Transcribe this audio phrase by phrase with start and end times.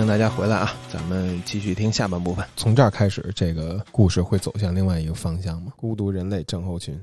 [0.00, 0.72] 好，欢迎大家回来啊！
[0.90, 2.42] 咱们继续听下半部分。
[2.56, 5.74] 从这儿开始，这个故事会走向另外一个方向吗？
[5.76, 6.98] 孤独人类症候群。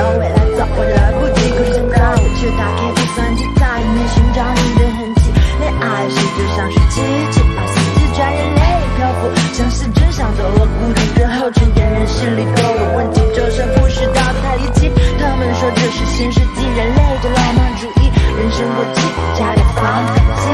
[0.00, 5.28] 到未来早晚来不及，可是现在我却打开计算机，在里面寻找你的痕迹。
[5.60, 8.64] 恋爱时就像是奇迹，把四季转眼泪
[8.96, 14.88] 漂浮，像是真相走了孤独之后，成年人心里都有问题，这是不是到太离奇？
[15.20, 18.08] 他们说这是新世纪人类的浪漫主义，
[18.40, 19.04] 人生过期，
[19.36, 20.48] 加点防腐剂。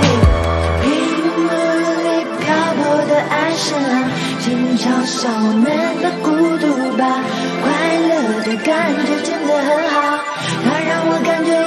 [0.83, 0.91] 屏
[1.39, 1.55] 幕
[2.03, 2.51] 里漂
[2.83, 4.11] 泊的爱神啊，
[4.43, 5.71] 请你嘲笑我们
[6.03, 6.67] 的孤独
[6.99, 7.07] 吧。
[7.63, 7.65] 快
[7.97, 8.11] 乐
[8.43, 10.19] 的感觉真的很好，
[10.65, 11.66] 他让我感觉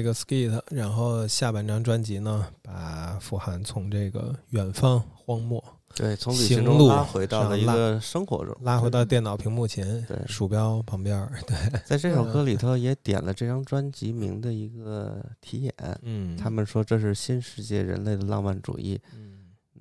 [0.00, 5.62] 这个 skit，然后下半张专辑呢，把傅涵从这个远方荒漠
[5.94, 11.54] 对，从旅行中拉回到了一个生活中，拉回到电脑屏幕前，对鼠标旁边，对，
[11.84, 15.74] 在这首歌里 头也点了这张专辑名的一个题眼。
[16.00, 18.98] 嗯，他们说这是新世界人类的浪漫主义。
[19.14, 19.26] 嗯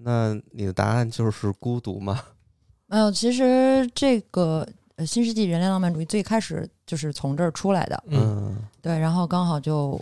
[0.01, 2.21] 那你的答案就是孤独吗？
[2.87, 4.67] 没有，其实这个
[4.99, 9.99] 呃新世纪人类浪漫主义最开始就是从这儿出来的，嗯对，然后刚好就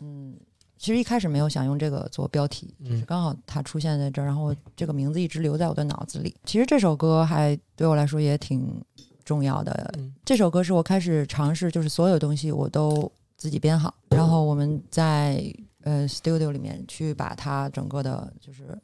[0.00, 0.36] 嗯，
[0.76, 6.36] 其实一开始没有想用这个做标题，就是嗯刚好它出现在这儿，然后这个名字一直留在我的脑子里。
[6.44, 8.84] 其实这首歌还对我来说也挺
[9.24, 9.94] 重要的。
[9.96, 15.42] 嗯这首歌是我开始尝试，就是所有东西我都自己编好，然后我们在
[15.84, 18.78] 呃 studio 里面去把它整个的就是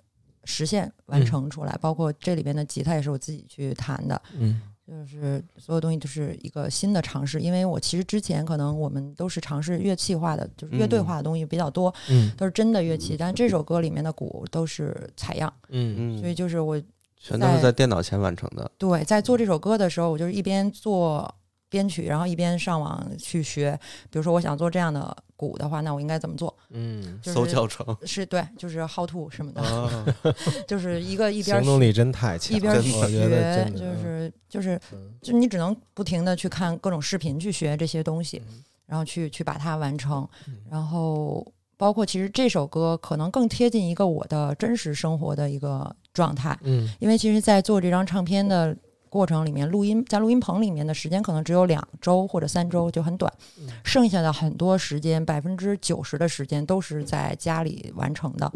[0.44, 4.20] 实现完成出来，包括这里边的吉他也是我自己去弹的。
[4.32, 7.41] 嗯就是所有东西都是一个新的尝试。
[7.41, 13.17] 因为我其实之前可能我们都是尝试乐器化的，就是乐队化的东西比较多，嗯都是真的乐器。
[13.17, 16.81] 但这首歌里面的鼓都是采样，嗯嗯，所以就是我
[17.19, 18.71] 全都是在电脑前完成的。
[18.77, 21.35] 对在做这首歌的时候，我就是一边做
[21.75, 23.76] 编曲，然后一边上网去学。
[24.11, 26.56] 比如说，我想做这样的鼓的话，那我应该怎么做？
[26.71, 30.06] 嗯就是搜教程，是对，就是 how to 什么的，啊，
[30.69, 32.99] 就是一个一边行动力真太强，一边真的。
[32.99, 35.12] 我觉得学，就是就是嗯。
[35.21, 38.41] 就你只能不停的去看各种视频去学这些东西，
[38.87, 40.29] 然后去去把它完成，
[40.70, 41.44] 然后
[41.77, 46.88] 包括其实这首歌可能更贴近一个我的真实生活的一个状态，嗯。
[47.00, 48.77] 因为其实，在做这张唱片的
[49.15, 53.33] 过程里面，录音在录音棚里面的时间可能只有两周或者三周，就很短。
[53.61, 58.53] 嗯剩下的很多时间，百分之九十的时间都是在家里完成的。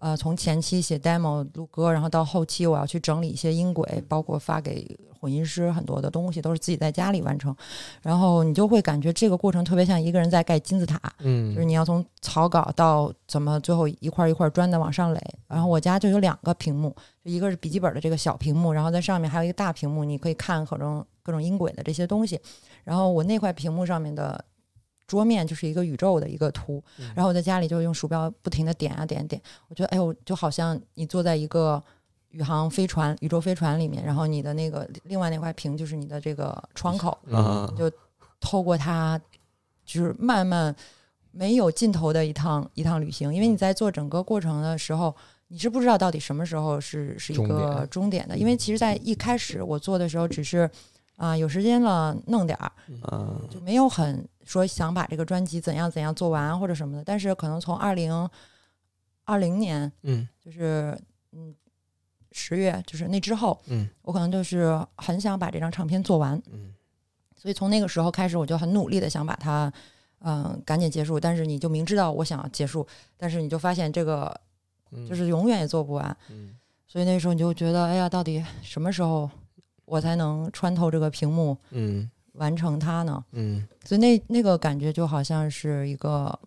[0.00, 7.54] 嗯呃，从前期写 demo 录歌，然后到后期我要去整理一些音轨，包括发给混音师，很多的东西都是自己在家里完成。
[8.02, 15.20] 然后你就会感觉这个过程特别像一个人在盖金字塔，嗯，就是你要从草稿到怎么最后一块一块砖的往上垒。
[15.48, 22.40] 然后我家就有两个屏幕，就一个是笔记本的这个小屏幕，然后在上面还有一个大屏幕，你可以看各种各种音轨的这些东西。
[22.84, 24.42] 然后我那块屏幕上面的
[25.08, 26.80] 桌面就是一个宇宙的一个图，
[27.16, 31.82] 然后我在家里就用鼠标不停的点啊点点，我觉得哎呦，就好像你坐在一个。
[32.32, 37.90] 宇航飞船、宇宙飞船里面，然后你的那个另外那块屏就是你的这个窗口， 啊，就
[38.38, 39.18] 透过它，
[39.86, 40.72] 就是慢慢
[41.30, 43.34] 没有尽头的一趟一趟旅行。
[43.34, 45.12] 因为你在做整个过程的时候，
[45.48, 48.36] 你是不知道到底什么时候是是一个终点的。
[48.36, 50.70] 因为其实，在一开始我做的时候，只是
[51.16, 52.70] 啊、有时间了弄点儿，
[53.04, 57.04] 啊，就没有很说想把这个专辑怎样怎样做完或者什么的。
[57.04, 58.28] 但是可能从二零
[59.24, 60.98] 二零年，嗯就是
[61.32, 61.54] 嗯
[62.32, 66.40] 十月，就是那之后，嗯我可能就是很想把这张唱片做完。
[66.50, 66.72] 嗯
[67.36, 69.70] 所以从那个时候开始，我就很努力的想把它，
[70.20, 71.20] 嗯、赶紧结束。
[71.20, 72.84] 但是你就明知道我想要结束，
[73.16, 74.34] 但是你就发现这个
[74.90, 76.16] 嗯，就是永远也做不完。
[76.30, 76.56] 嗯
[76.90, 79.30] 所以那时候你就觉得，哎呀，到底什么时候
[79.84, 83.24] 我才能穿透这个屏幕嗯完成它呢？
[83.32, 83.66] 嗯。
[83.84, 86.38] 所以那那个感觉就好像是一个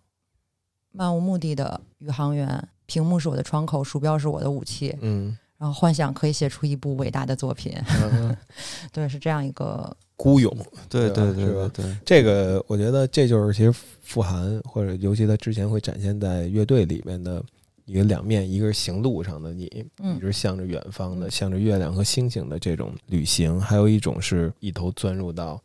[0.92, 5.36] 漫无目的的宇航员，屏幕是我的窗口，鼠标是我的武器，嗯。
[5.58, 7.72] 然后幻想可以写出一部伟大的作品。
[8.12, 8.36] 嗯，
[8.90, 10.52] 对，是这样一个，孤勇，
[10.88, 11.70] 对对对对吧？
[11.72, 13.70] 对对，这个我觉得这就是其实
[14.02, 17.40] 富含或者尤其他之前会展现在乐队里面的
[17.84, 20.16] 一个两面，一个是行路上的你，嗯。
[20.16, 21.30] 一直向着远方的、嗯。
[21.30, 25.62] 向着月亮和星星的这种旅行，还有一种是一头钻入到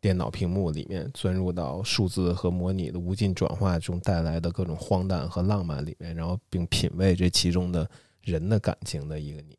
[0.00, 7.88] 电脑屏幕里面，钻入到数字和模拟的无尽转化中带来的各种荒诞和浪漫里面，然后并品味这其中的
[8.22, 9.56] 人的感情的一个你。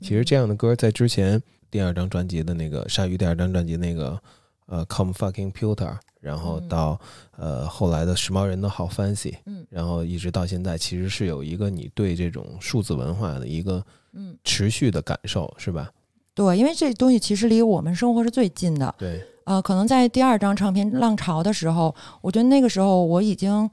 [0.00, 4.18] 其实这样的歌在之前第二张专辑的那个鲨鱼第二张专辑那个
[4.66, 7.00] 呃 Come Fucking Pewter，然后嗯到、
[7.36, 15.92] 呃后来的时髦人的好 Fancy，嗯然后一直到现在，其实是有一个你对这种数字文化的一个嗯，持续的感受，是吧？
[16.32, 18.94] 对，因为这东西其实离我们生活是最近的。
[18.96, 23.68] 对，呃，可能在第二张唱片《浪潮》的时候，我觉得那个时候我已经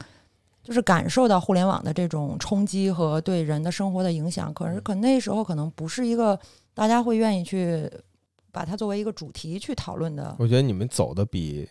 [0.60, 4.52] 就是感受到互联网的这种冲击和对人的生活的影响。
[4.52, 6.36] 可是，可那时候可能不是一个
[6.74, 7.88] 大家会愿意去
[8.50, 10.34] 把它作为一个主题去讨论的。
[10.40, 11.68] 我觉得你们走的比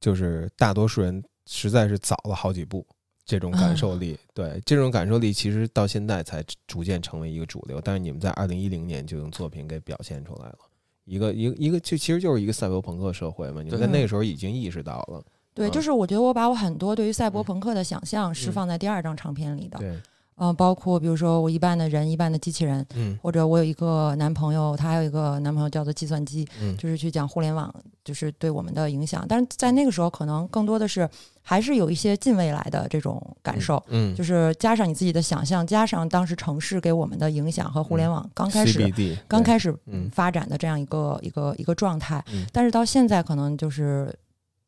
[0.00, 2.84] 就是大多数人实在是早了好几步。
[3.24, 7.80] 这种感受力，对这种感受力，其实到现在才逐渐成为一个主流。
[7.80, 10.58] 但是你们在二零一零年就用作品给表现出来了，
[11.06, 13.62] 一个一个一个，就其实就是一个赛博朋克社会嘛。
[13.62, 19.78] 你们在那个时候已经意识到了，对，嗯就是我觉得我把我很多对于赛博朋克的想象是放在第二张唱片里的。
[19.78, 19.96] 对，
[20.38, 27.74] 嗯、包括比如说我一半的人，一半的机器人，嗯或者我有一个男朋友，他还有一个男朋友叫做计算机，嗯就是去讲互联网，
[28.04, 29.24] 就是对我们的影响。
[29.28, 31.08] 但是在那个时候，可能更多的是
[31.40, 42.22] 还是有一些近未来的这种感受，嗯，就是加上你自己的想象，加上当时城市给我们的影响和互联网刚开始、CBD 刚开始嗯发展的这样一个一个一个状态。
[42.32, 44.14] 嗯但是到现在，可能就是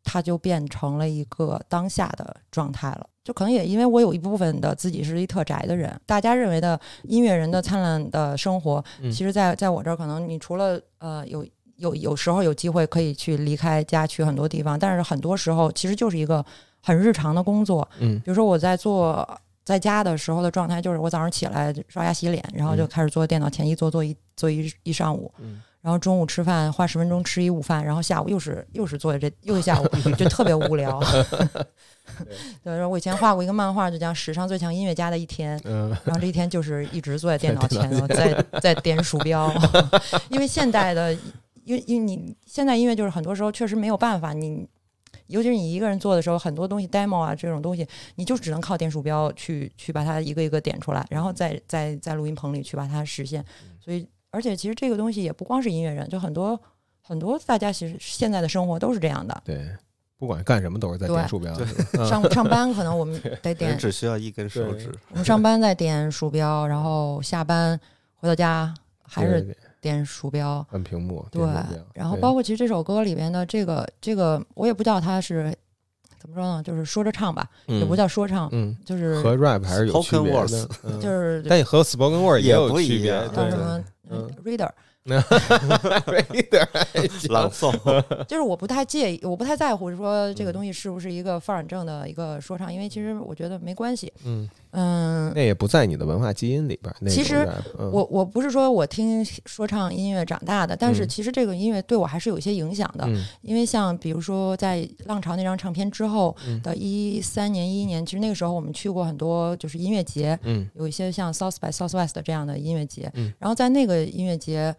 [0.02, 3.06] 它就变成了一个当下的状态了。
[3.28, 16.42] 就可能也因为我有一部分的自己是一特宅的人，大家认为的音乐人的灿烂的生活，嗯其实在在我这儿，可能你除了呃有有有时候有机会可以去离开家去很多地方，但是很多时候其实就是一个
[16.80, 17.86] 很日常的工作。
[17.98, 31.02] 嗯比如说我在做在家的时候的状态，就是我早上起来刷牙洗脸，然后就嗯开始坐电脑前一坐坐一坐一一上午，嗯然后中午吃饭花十分钟吃一午饭，然后下午又是又是坐在这又一下午，就特别无聊。
[32.62, 39.50] 对，然后我以前画过一个漫画，就叫《史上最强音乐家的一天》，嗯然后这一天就是一直坐在电脑前，在在点鼠标，
[40.28, 41.10] 因为现代的
[41.64, 44.68] 因为因为你现在音乐就是很多时候确实没有办法，你
[45.28, 53.42] 尤其是你一个人做的时候，很多东西 demo 啊这种东西，你就只能靠点鼠标去去把它一个一个点出来，然后再再在录音棚里去把它实现。
[53.82, 56.60] 所以，而且其实这个东西也不光是音乐人，就很多
[57.00, 59.42] 很多大家其实现在的生活都是这样的。
[59.44, 59.66] 对，
[60.18, 61.54] 不管干什么都是在点鼠标，
[62.06, 67.78] 上上班可能我们得点人只需要一根手指，我们上班在点鼠标，然后下班
[68.16, 70.66] 回到家还是点鼠标。
[70.72, 71.42] 按屏幕，对
[71.94, 75.54] 然后包括其实这首歌里边的这个这个，我也不叫它是
[76.18, 84.28] 怎么说呢，就是说着唱吧，也不嗯叫说唱，嗯，就是和 rap 还是有区 Spoken 别的就是但你和 spoken word 也不有区别，一样对叫什么嗯。
[84.44, 84.68] reader，
[85.06, 86.66] 嗯、Reader,
[87.32, 87.72] 朗诵，
[88.26, 90.54] 就是我不太介意，我不太在乎说这个嗯。
[90.54, 94.12] 东西是不是一个发展症的一个说唱，因为其实我觉得没关系。
[94.24, 101.08] 嗯，嗯，那也不在你的文化基因里边其实我我不是说我听说唱音乐长大的，但是嗯。
[101.08, 103.04] 其实这个音乐对我还是有一些影响的。
[103.06, 103.24] 嗯。
[103.42, 106.60] 因为像比如说在浪潮那张唱片之后嗯。
[106.62, 110.68] 的一三年、一一年，其实那个时候我们去过很多就是音乐节，嗯。
[110.74, 113.32] 有一些像 South by Southwest 这样的音乐节，嗯。
[113.38, 114.74] 然后在那个音乐节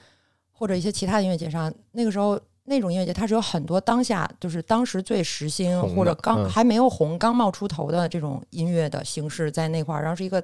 [0.51, 10.41] 或者一些其他音乐节上，那个时候那种音乐节它是有很多当下就是当时最时兴或者刚、嗯还没有红、刚冒出头的这种音乐的形式在那块儿，然后是一个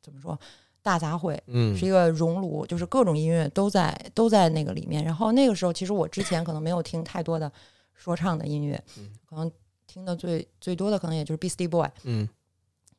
[0.00, 0.38] 怎么说
[0.82, 5.04] 大杂烩，嗯是一个熔炉，就是各种音乐都在都在那个里面。
[5.04, 7.50] 然后那个时候，其实我之前可能没有听太多的
[7.92, 9.50] 说唱的音乐，嗯可能
[9.86, 11.88] 听的最最多的可能也就是 Beastie Boy。
[12.04, 12.28] 嗯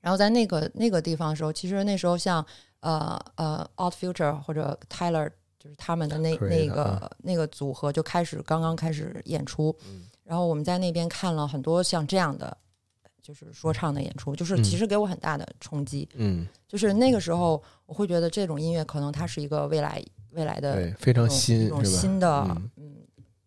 [0.01, 2.45] 然后在那个那个地方的时候，其实那时候像
[2.81, 12.57] 呃呃 Out Future 或者 Tyler，就是他们的那那个、那个组合就开始刚刚开始演出，嗯然后我们在那边看了很多像这样的。
[13.21, 16.07] 就是说唱的演出，就是嗯其实给我很大的冲击。
[16.15, 21.85] 嗯，就是那个时候，我会觉得这种音乐可能它是一个未来未来的对，非常新一种？
[21.85, 22.95] 新的，嗯嗯，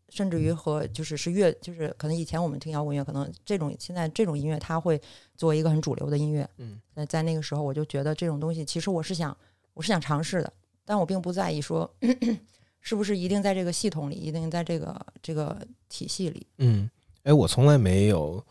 [0.09, 5.01] 甚至于和就是是乐，就是可能以前我们听摇滚乐，可能这种现在这种音乐，它会
[5.35, 6.49] 作为一个很主流的音乐。
[6.59, 9.37] 嗯，那在那个时候，我就觉得这种东西，其实我是想，
[9.75, 10.53] 我是想尝试的，
[10.85, 11.89] 但我并不在意说
[12.81, 15.57] 是不是一定在这个系统里，一定在这个这个
[15.89, 16.47] 体系里。
[16.59, 16.91] 嗯，
[17.23, 18.45] 哎，我从来没有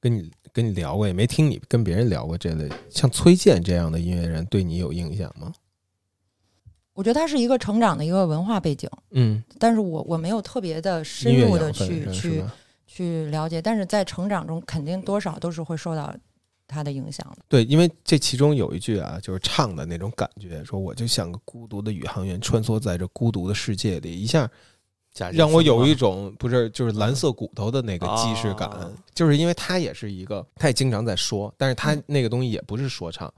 [0.00, 5.52] 跟你跟你聊过，也没听你跟别人聊过这类像崔健这样的音乐人，对你有影响吗？
[6.92, 12.44] 我觉得他是一个成长的一个文化背景，嗯，但是我我没有特别的深入的去去？
[12.90, 16.12] 去了解，但是在成长中肯定多少都是会受到
[16.68, 17.42] 它的影响的。
[17.48, 24.48] 对，因为这其中有一句啊，就是唱的那种感觉，说我就像个孤独的宇航员，穿梭在这孤独的世界里，一下
[25.32, 32.04] 让我有一种种不是就是蓝色骨头的那个既视感，哦就是因为他也是一个，他也经常在说，但是他嗯。
[32.06, 33.32] 那个东西也不是说唱，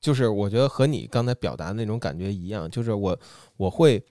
[0.00, 3.18] 就是我觉得和你刚才表达的那种感觉一样，就是我
[3.58, 4.02] 我会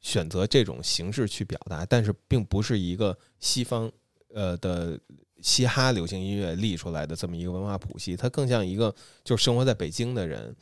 [0.00, 3.90] 选择这种形式去表达，但是并不是一个西方
[4.34, 5.00] 呃的
[5.42, 8.94] 嘻哈流行音乐立出来的这么一个文化谱系，它更像一个
[9.24, 10.54] 就是生活在北京的人。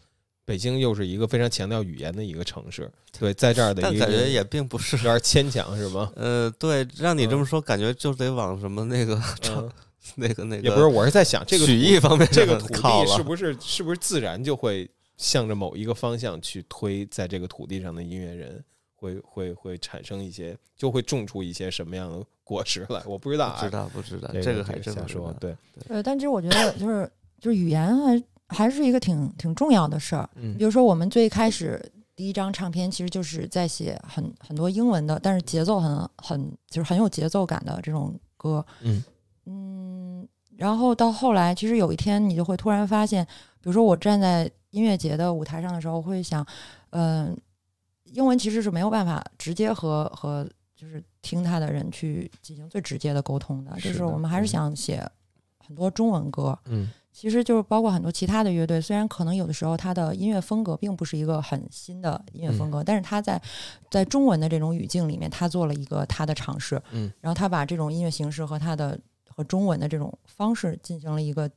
[0.45, 5.03] 北京又是一个非常强调语言的一个城市，对，在这儿的但一个感觉也并不是有。
[5.03, 6.11] 点牵强，是吗？
[6.17, 9.71] 呃，对，让你这嗯么说，感觉就得往什么那个、嗯，
[10.15, 23.02] 那个那个，也不是，我是在想这个曲艺方面这个土地是不是是不是自然就会向着某一个方向去推，在这个土地上的音乐人会会会产生一些，就会种出一些什么样的果实了？
[23.07, 25.09] 我不知道啊，不知道不知道，这这个还真瞎不。。
[25.09, 25.55] 说对，
[25.87, 30.28] 对，但其实我觉得就是就是语言还还是一个挺挺重要的事儿。
[30.37, 31.78] 嗯比如说我们最开始
[32.17, 38.64] 第一张唱片其实就是在写很很多英文的，但是节奏很很就是很有节奏感的这种歌。
[38.81, 39.05] 嗯
[39.45, 43.23] 嗯，然后到后来，其实有一天你就会突然发现，
[43.61, 46.45] 比如说我站在音乐节的舞台上的时候，会想，
[46.90, 47.37] 嗯、
[48.05, 50.49] 英文其实是没有办法直接和和
[50.79, 54.47] 就是听他的人去进行最直接的沟通的，就是我们还是嗯。
[54.47, 55.05] 想写
[55.59, 56.89] 很多中文歌，嗯。
[57.11, 63.43] 其实就是包括很多其他的乐队，虽然可能有的时候他的音乐风格并不是一个很新的音乐嗯风格，但是他在
[63.91, 71.51] 在中文的这种语境里面，他做了一个他的尝试，嗯，然后他把这种音乐形式和他的和中文的这种方式进行了一个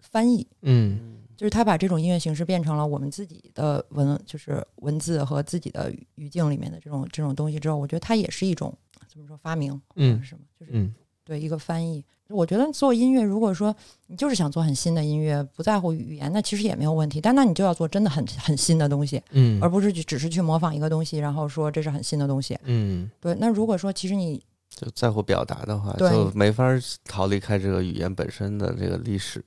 [0.00, 8.76] 翻译，嗯就是他把这种音乐形式变成了我们自己的文，就是文字和自己的语语境里面的这种这种东西之后，我觉得它也是一种
[9.06, 10.92] 怎么说发明，嗯是什么，就是嗯
[11.24, 12.04] 对一个翻译。
[12.30, 13.74] 我觉得做音乐，如果说
[14.08, 17.22] 你就是想做很新的音乐，不在乎语言，那其实也没有问题。
[17.22, 22.58] 但那你就要做真的很很新的东西，嗯，而不是去只是去模仿一个东西，然后说这是很新的东西。
[22.64, 26.66] 嗯对，那如果说其实你就在乎表达的话，就没法
[27.04, 29.42] 逃离开这个语言本身的这个历史，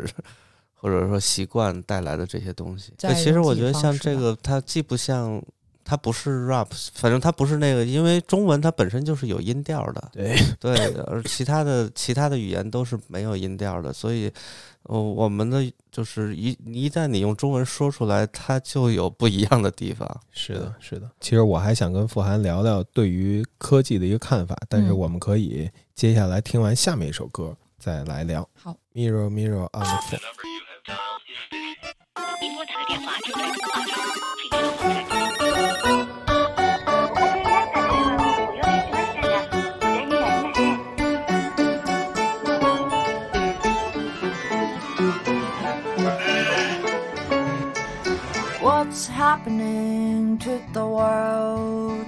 [0.82, 2.92] 或者说习惯带来的这些东西。
[2.98, 5.40] 其实我觉得像这个，它既不像，
[5.86, 14.32] 它不是 rap，反正它不是那个，因为中文它本身就是有音调的，对，对，而其他的其他的语言都是没有音调的，所以，
[14.84, 20.10] 呃，我们的就是一一旦你用中文说出来，它就有不一样的地方。
[20.32, 21.08] 是的，是的。
[21.20, 28.48] 其实我还想跟傅涵聊聊对于科技的一个看法，但是嗯我们可以接下来听完下面一首歌再来聊。
[28.56, 30.51] 好，Mirror Mirror on the phone。
[32.41, 33.93] 您拨打的电话正在通话中，
[34.41, 35.85] 请稍后再拨。
[48.63, 52.07] What's happening to the world?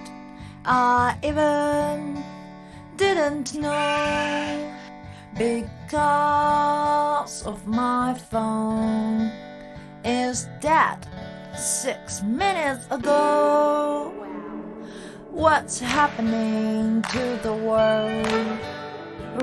[0.64, 2.22] I even
[2.96, 4.71] didn't know
[5.37, 6.51] because
[7.45, 9.31] of my phone
[10.05, 10.97] is dead
[11.55, 14.11] six minutes ago.
[15.31, 18.59] What's happening to the world?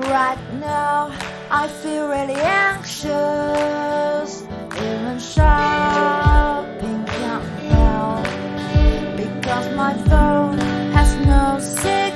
[0.07, 1.11] Right now,
[1.49, 3.11] I feel really anxious.
[4.77, 7.43] Even shopping can't
[7.73, 8.23] help
[9.17, 10.57] because my phone
[10.93, 12.10] has no signal.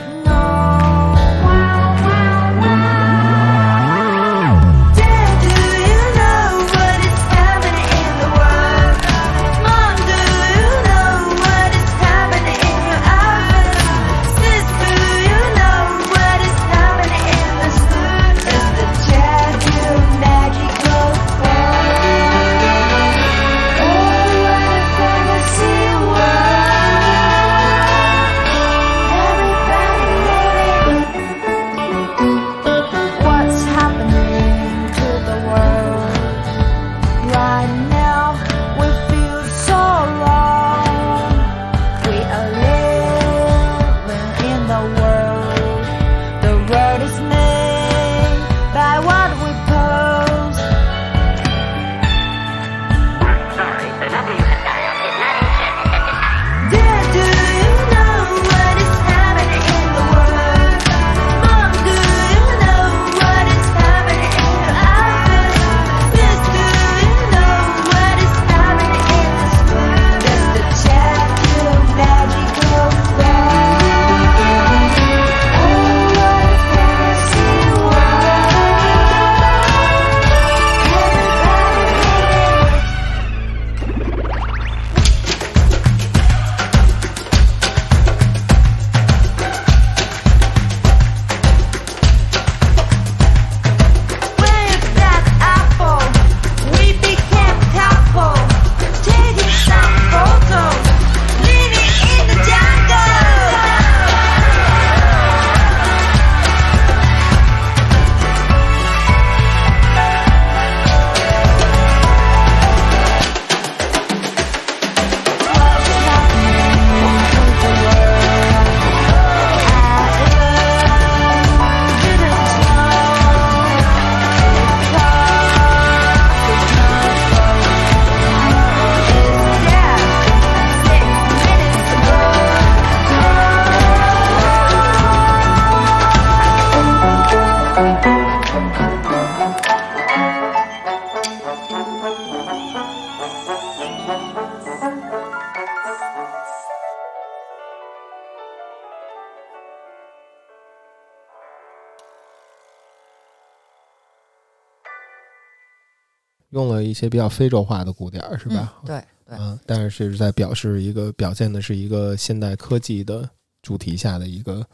[156.95, 158.73] 些比较非洲化的鼓点儿，是吧？
[158.81, 163.27] 嗯对对，嗯，但是是在表示一个表现的是一个现代科技的
[163.61, 164.65] 主题下的一个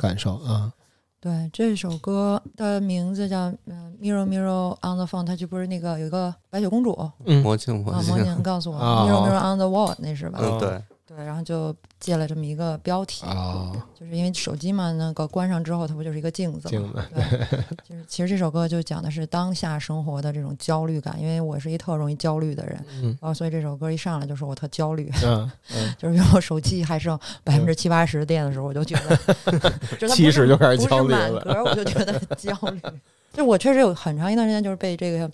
[0.00, 0.72] 感受啊。
[1.20, 6.92] 对，这首歌的名字叫嗯《Mirror Mirror on the Phone》，它就不是那个有一个白雪公主。
[6.92, 7.42] 啊，嗯。
[7.42, 10.38] 魔镜魔魔镜，镜告诉我哦，Mirror Mirror on the Wall》那是吧？
[10.40, 17.00] 嗯，对，对，然后就借了这么一个标题，啊，就是因为手机嘛，那个关上之后，它不就是一个镜子镜嘛？
[17.00, 29.16] 子，对，就是其实这首歌就讲的是当下生活的这种焦虑感，因为我是一特容易焦虑的人，嗯然后所以这首歌一上来就说我特焦虑，嗯 嗯，就是因为我手机还剩百分之七八十的电的时候，我就觉得，
[29.98, 32.80] 就它不70是就开始焦虑了满格，我就觉得焦虑。
[33.32, 35.26] 就我确实有很长一段时间就是被这个，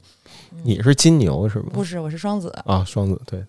[0.50, 1.70] 嗯你是金牛是吗？
[1.72, 3.42] 不是我是双子，啊，双子对，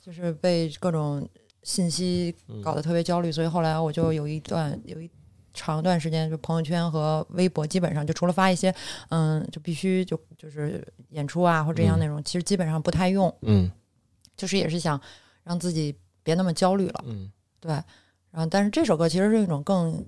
[0.00, 1.28] 就是被各种
[1.70, 2.60] 信息嗯。
[2.60, 5.08] 搞得特别焦虑，所以后来我就有一段有一
[5.54, 8.74] 长段时间，就朋友圈和微博基本上就除了发一些，
[9.10, 12.00] 嗯，就必须就就是演出啊或这样嗯。
[12.00, 13.70] 内容，其实基本上不太用，嗯。
[14.36, 15.00] 就是也是想
[15.44, 17.04] 让自己别那么焦虑了。
[17.06, 17.30] 嗯。
[17.60, 17.70] 对，
[18.30, 20.04] 然后但是这首歌其实是一种更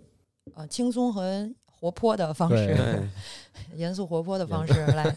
[0.55, 1.49] 呃轻松和
[1.83, 3.03] 活泼的方式，
[3.75, 5.17] 严肃活泼的方式来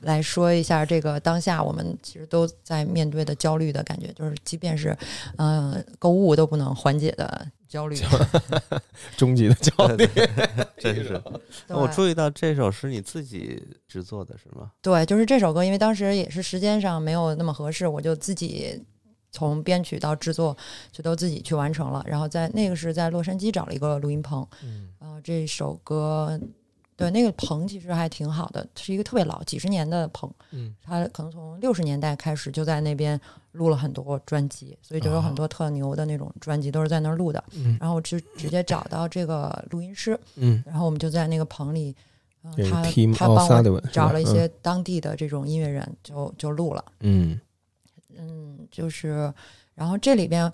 [0.00, 4.96] 来说一下这个当下我们其实都在面对的焦虑的感觉，就是即便是
[5.36, 7.96] 嗯、呃购物都不能缓解的焦虑。
[9.18, 10.08] 终极的焦虑。
[10.80, 11.20] 真是。
[11.68, 14.70] 我注意到这首是你自己制作的是吗？
[14.80, 18.82] 对，就是这首歌，因为当时也是时间上没有那么合适，我就自己
[19.30, 20.56] 从编曲到制作
[20.90, 22.02] 就都自己去完成了。
[22.06, 26.38] 然后在那个是在洛杉矶找了一个录音棚，嗯然后这首歌，
[26.96, 33.20] 对那个棚其实还挺好的，是一个特别老几十年的棚，嗯它可能从六十年代开始就在那边
[33.52, 37.42] 录了很多专辑，所以就有很多特牛的那种专辑都是在那儿录的。
[37.52, 41.94] 嗯然后我就直接找到这个录音师，嗯，然后我们就在那个棚里，
[42.42, 42.82] 嗯、他
[43.14, 46.84] 他帮我找了一些当地的这种音乐人，就就录了。
[47.00, 47.38] 嗯
[48.18, 49.32] 嗯，就是，
[49.74, 50.52] 然后这里边，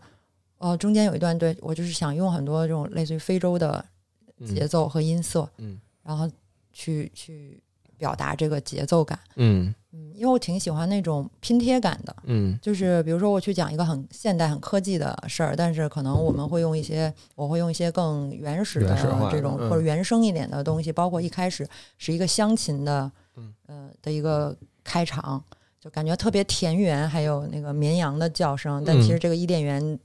[0.58, 3.84] 呃，中间有一段对我就是想用很多这种类似于非洲的
[4.38, 6.30] 嗯节奏和音色，嗯然后
[6.72, 7.62] 去去
[7.96, 9.18] 表达这个节奏感。
[9.36, 18.94] 嗯嗯，因为我挺喜欢那种拼贴感的，嗯就是比如说我去讲一个很现代、很科技的事儿，但是可能我们会用一些，我会用一些更原始的
[19.30, 25.42] 这种嗯或者原生一点的东西，包括一开始是一个乡琴的，嗯呃的一个开场，
[25.84, 29.20] 就感觉特别田园，还有那个绵羊的叫声，但其实嗯。
[29.20, 29.98] 这个伊甸园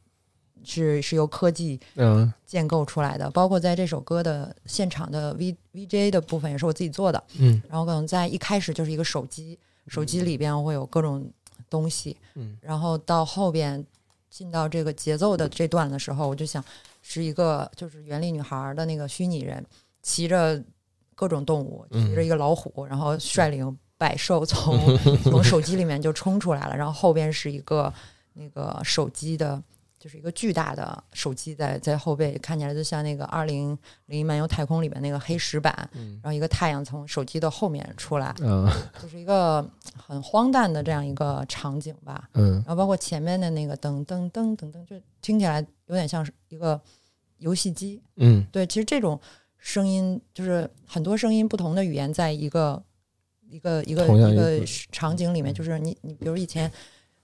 [0.65, 2.29] 是是由科技嗯。
[2.45, 7.61] 建构出来的，包括在这首歌的现场的 V VJ 的部分也是我自己做的，嗯。
[7.69, 11.25] 然后可能在一开始就是一个手机，手机里边会有各种
[11.69, 12.57] 东西，嗯。
[12.59, 13.81] 然后到后边
[14.29, 16.61] 进到这个节奏的这段的时候，我就想
[17.01, 19.65] 是一个就是原力女孩的那个虚拟人，
[20.01, 20.61] 骑着
[21.15, 27.93] 各种动物，嗯骑着一个老虎，然后率领百兽从 从手机里面就冲出来了，然后后边是一个
[28.33, 29.61] 那个手机的。
[29.99, 42.29] 就是一个巨大的手机在在后背，看起来就像那个《二零零一漫游太空》里面那个黑石板，嗯然后一个太阳从手机的后面出来，啊就是一个很荒诞的这样一个场景吧。
[42.35, 46.79] 嗯然后包括前面的那个噔噔噔噔噔，就听起来有点像是一个
[47.39, 48.01] 游戏机。
[48.15, 49.19] 嗯对，其实这种
[49.57, 52.81] 声音就是很多声音不同的语言，在一个
[53.49, 56.71] 一个一个一个个场景里面，就是你你比如以前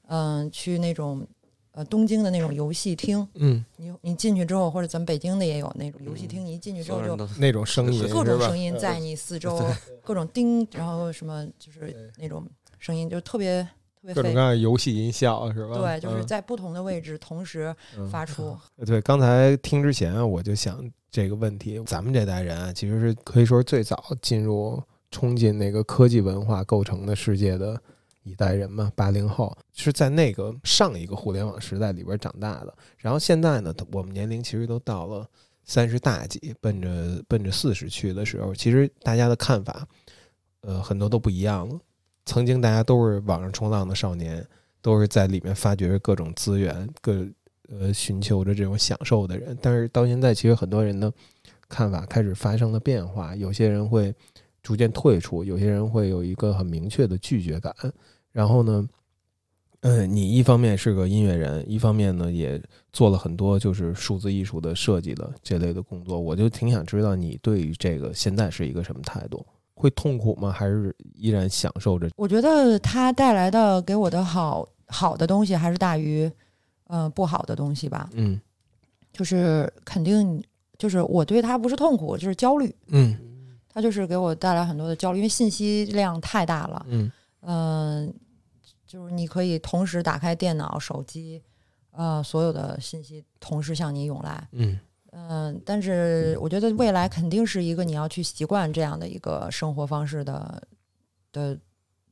[0.08, 1.26] 嗯、去那种
[1.72, 9.60] 呃东京的那种游戏厅，嗯，你你进去之后，或者咱们北京的也有那种游戏厅，你一进去之后就那种声音各种声音在你四周，
[10.04, 12.46] 各种叮，然后什么就是那种
[12.78, 14.40] 声音，就特别特别费各种各。
[14.40, 15.76] 样的游戏音效是吧？
[15.76, 18.56] 对，就是嗯在不同的位置同时嗯发出。
[18.86, 24.82] 对，刚才听之前啊我就想这个问题，咱们这代人啊，其实是可以说是最早进入
[25.15, 27.82] 冲进那个科技文化构成的世界的
[28.23, 32.78] 一代人嘛，八零后是在那个上一个互联网时代里边长大的。
[32.97, 35.25] 然后现在呢，我们年龄其实都到了
[35.63, 39.88] 三十大几，奔着奔着四十去的时候，其实大家的看法，
[40.60, 41.80] 呃，很多都不一样了。
[42.25, 44.45] 曾经大家都是网上冲浪的少年，
[44.82, 47.25] 都是在里面发掘着各种资源，各
[47.69, 49.58] 呃寻求着这种享受的人。
[49.62, 51.10] 但是到现在，其实很多人的
[51.69, 54.13] 看法开始发生了变化，有些人会
[54.65, 57.71] 逐渐退出，有些人会有一个很明确的拒绝感。
[58.32, 58.89] 然后呢，
[59.82, 62.60] 嗯，你一方面是个音乐人，一方面呢也
[62.91, 66.19] 做了很多就是数字艺术的设计的这类的工作。
[66.19, 69.45] 我就挺想知道你对于这个现在是一个什么态度？
[69.75, 70.51] 会痛苦吗？
[70.51, 72.10] 还是依然享受着？
[72.15, 76.32] 我觉得它带来的给我的好好的东西还是大于
[76.88, 78.10] 呃不好的东西吧。
[78.13, 78.41] 嗯
[79.13, 80.43] 就是肯定
[80.78, 82.73] 就是我对它不是痛苦，就是焦虑。
[82.88, 83.15] 嗯
[83.76, 86.86] 它就是给我带来很多的焦虑，因为信息量太大了。
[86.88, 87.12] 嗯
[87.42, 88.14] 嗯、
[88.88, 91.44] 就是你可以同时打开电脑、手机，
[91.92, 94.48] 呃，所有的信息同时向你涌来。
[94.54, 94.80] 嗯
[95.12, 100.64] 嗯、但是我觉得未来肯定是一个你要去习惯这样的一个生活方式的
[101.34, 101.60] 的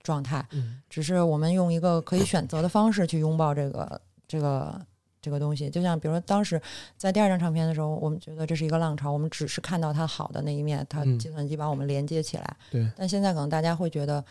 [0.02, 0.45] 状态。
[0.52, 4.86] 嗯只是我们用一个可以选择的方式去拥抱这个这个
[5.23, 5.69] 这个东西。
[5.69, 6.62] 就像比如说当时
[6.97, 12.57] 在第二张唱片的时候，我们觉得这是一个浪潮，我们只是看到它好的那一面，它嗯计算机把我们连接起来。
[12.69, 14.23] 对但现在可能大家会觉得，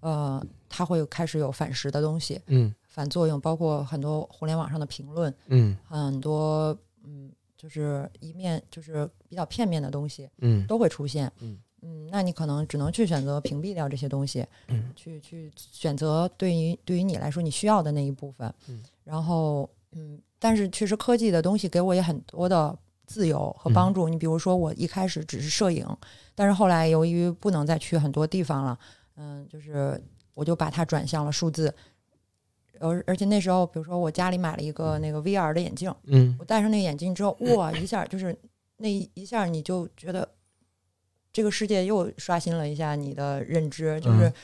[0.00, 11.32] 呃，它会有开始有反噬的东西，嗯反作用，包括很多互联网上的评论，嗯很多嗯，就是一面就是比较片面的东西嗯都会出现。
[11.40, 18.52] 嗯嗯，那你可能只能去选择屏蔽掉这些东西，嗯去去选择对于对于你来说你需要的那一部分。
[18.68, 24.08] 嗯然后嗯，但是确实科技的东西给我也很多的自由和帮助。
[24.08, 25.86] 你比如说，我一开始只是摄影，
[26.34, 28.78] 但是后来由于不能再去很多地方了，
[29.16, 30.00] 嗯，就是
[30.34, 31.74] 我就把它转向了数字。
[32.78, 38.36] 而而且那时候，比如说我家里买了一个那个 VR 的眼镜，嗯我戴上那个眼镜之后，哇，一下就是
[38.76, 40.28] 那一下你就觉得
[41.32, 44.34] 这个世界又刷新了一下你的认知，就是嗯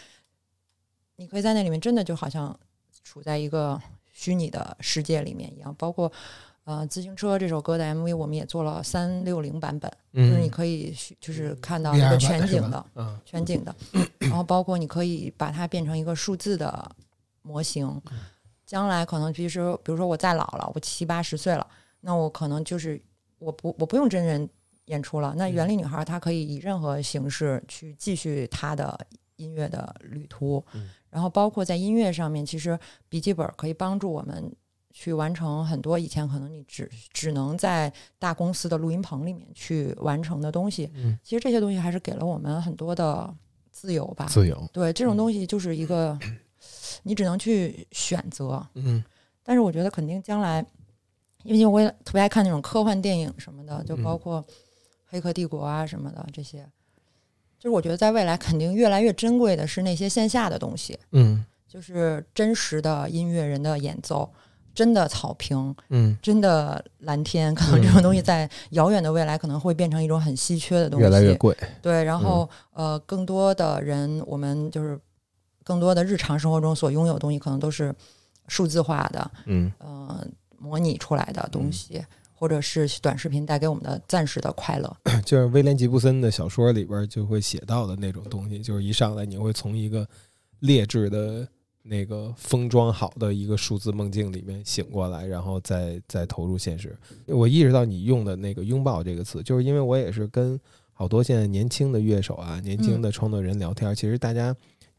[1.17, 2.59] 你可以在那里面真的就好像
[3.05, 3.79] 处在一个
[4.23, 5.75] 虚拟的世界里面一样。
[5.77, 6.11] 包括
[6.65, 12.87] 呃，自行车这首歌的 MV，我们也做了三六零版本，就是你嗯可以就是看到一个全景的。
[12.95, 13.75] 嗯全景的，
[14.19, 16.89] 然后包括你可以把它变成一个数字的
[17.43, 18.01] 模型。
[18.65, 21.67] 将来可能，其实，比如说我再老了，我七八十岁了，
[22.01, 23.03] 那我可能就是
[23.41, 24.49] 我不我不用真人
[24.85, 25.35] 演出了。
[25.37, 28.99] 那原力女孩她可以以任何形式去继续她的
[29.37, 34.55] 音乐的旅途，嗯然后包括在音乐上面，其实笔记本可以帮助我们。
[34.95, 43.35] 去完成很多以前可能你只只能在大公司的录音棚里面去完成的东西，嗯，其实这些东西还是给了我们很多的
[43.71, 44.27] 自由吧。
[44.27, 46.19] 自由，对，这种东西就是一个，
[47.05, 48.69] 你只能去选择。
[48.75, 49.03] 嗯
[49.43, 50.63] 但是我觉得肯定将来，
[51.43, 54.43] 因为我也特别爱看那种科幻电影什么的，就包括
[55.07, 56.69] 《黑客帝国》啊什么的这些。
[57.63, 61.45] 就是我觉得在未来肯定越来越珍贵的是那些线下的东西，嗯。
[61.69, 64.31] 就是真实的音乐人的演奏，
[64.75, 67.55] 真的草坪，嗯，真的蓝天。
[67.55, 75.01] 可能这种东西在遥远的未来可能会变成一种很稀缺的东西，越来越贵，对，然后、呃，更多的人，我们就是
[75.65, 77.95] 更多的日常生活中所拥有的东西，可能都是
[78.49, 79.73] 数字化的，嗯。
[79.79, 80.27] 呃，
[80.59, 82.05] 模拟出来的东西，
[82.43, 84.97] 或者是短视频带给我们的暂时的快乐。
[85.25, 90.05] 就是威廉吉布森的小说里边就会写到的那种东西，就是一上来你会从一个
[90.59, 91.47] 劣质的
[91.85, 96.99] 那个封装好的一个数字梦境里面醒过来，然后再再投入现实。
[97.27, 100.59] 我意识到你用的那个“拥抱”这个词，就是因为我也是跟
[100.93, 104.53] 好多现在年轻的乐手啊、年轻的创作人聊天，其实大家。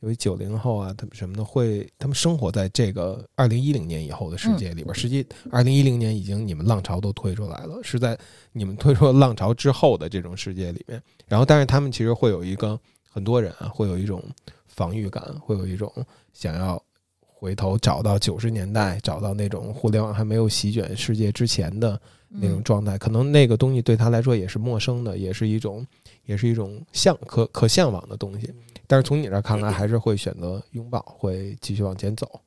[0.04, 4.94] 由于九零后啊，他们什么的会，他们生活在这个二零一零年以后的世界里边。
[4.94, 8.18] 实际二零一零年已经你们浪潮都推出来了，是在
[8.52, 11.02] 你们推出浪潮之后的这种世界里面。
[11.26, 12.78] 然后，但是他们其实会有一个
[13.10, 14.22] 很多人啊，会有一种
[14.68, 15.90] 防御感，会有一种
[16.34, 16.82] 想要
[17.26, 22.98] 回头找到九十年代，找到那种互联网还没有席卷世界之前的那种嗯状态。
[22.98, 25.88] 可能那个东西对他来说也是陌生的，也是一种，
[26.26, 28.54] 也是一种向可可向往的东西。
[28.94, 32.40] 但是从你这儿看来，还是会选择拥抱，会继续往前走。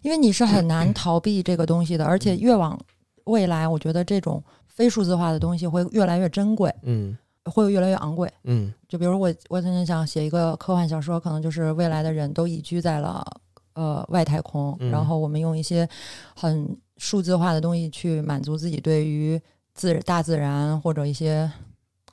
[0.00, 2.78] 因为你是很难逃避这个东西的，而且越往
[3.24, 7.18] 未来，我觉得这种非数字化的东西会越来越珍贵，嗯。
[7.46, 8.32] 会越来越昂贵。
[8.44, 8.72] 嗯。
[8.88, 13.26] 就比如我，我曾经想写一个科幻小说，可能就是未来的人都移居在了
[13.72, 14.92] 呃外太空，嗯。
[14.92, 15.88] 然后我们用一些
[16.36, 19.40] 很数字化的东西去满足自己对于
[19.74, 21.50] 自大自然或者一些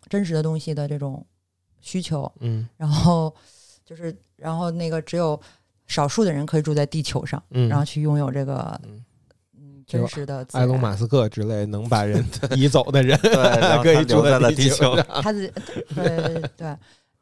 [0.09, 1.23] 真实的东西的这种
[1.81, 2.67] 需求，嗯。
[2.77, 3.31] 然后
[3.85, 5.39] 就是然后那个只有
[5.85, 9.03] 少数的人可以住在地球上，嗯，然后去拥有这个嗯
[9.85, 12.25] 真实的自埃隆·马斯克之类能把人
[12.57, 13.15] 移走的人，
[13.83, 15.03] 可以住留在了地地球球。
[15.21, 15.53] 他自己
[15.93, 16.77] 对对对，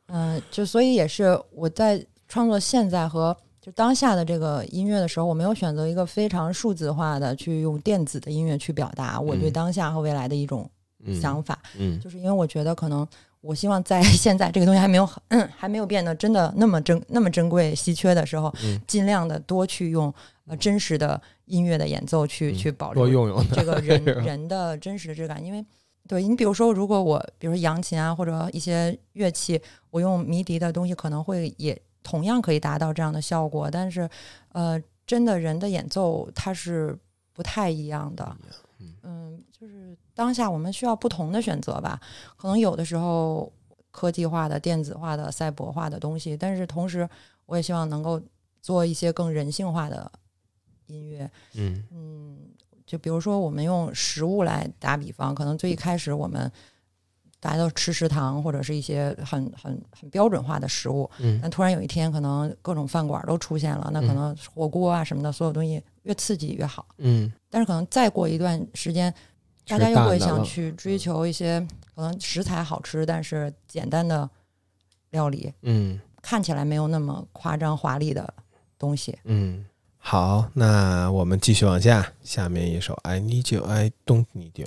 [0.07, 10.69] 嗯、就所以也是我在创作现在和就当下的这个音乐的时候，我没有选择一个非常数字化的去用电子的音乐去表达我对嗯当下和未来的一种
[11.05, 13.05] 嗯想法，嗯就是因为我觉得可能。
[13.43, 15.05] 我希望在 现在这个东西还没有
[15.57, 18.79] 还没有变得真的那么珍那么珍贵稀缺的时候，嗯。
[18.87, 20.11] 尽量的多去用
[20.45, 25.63] 呃真实的音乐的演奏去、嗯去保留多用用这个 人人的真实的质感，因为
[26.07, 34.09] 对你比如说，如果我比如说扬琴啊或者一些乐器，我用迷笛的东西，可能会也同样可以达到这样的效果，但是
[34.53, 36.97] 呃，真的人的演奏它是
[37.33, 38.35] 不太一样的。
[39.03, 41.97] 嗯，就是当下我们需要不同的选择吧，
[42.35, 43.49] 可能有的时候
[43.91, 47.09] 科技化的、电子化的、赛博化的东西，但是同时
[47.45, 48.21] 我也希望能够
[48.61, 50.11] 做一些更人性化的
[50.87, 51.81] 音乐，嗯。
[51.91, 52.37] 嗯，
[52.85, 56.51] 就比如说我们用食物来打比方，可能最一开始我们
[57.39, 61.39] 大家都吃食堂或者是一些很很很标准化的食物，嗯。
[61.41, 64.15] 但突然有一天可能各种饭馆都出现了，那可嗯。
[64.15, 66.85] 能火锅啊什么的，所有东西越刺激越好。
[66.97, 67.31] 嗯。
[67.49, 69.13] 但是可能再过一段时间，
[69.67, 74.29] 大家又会想去追求一些可能食材好吃，但是简单的
[75.11, 78.33] 料理，嗯看起来没有那么夸张华丽的
[78.79, 79.17] 东西。
[79.25, 79.65] 嗯，
[79.97, 84.65] 好，那我们继续往下，下面一首《I Need You, I Don't Need You》。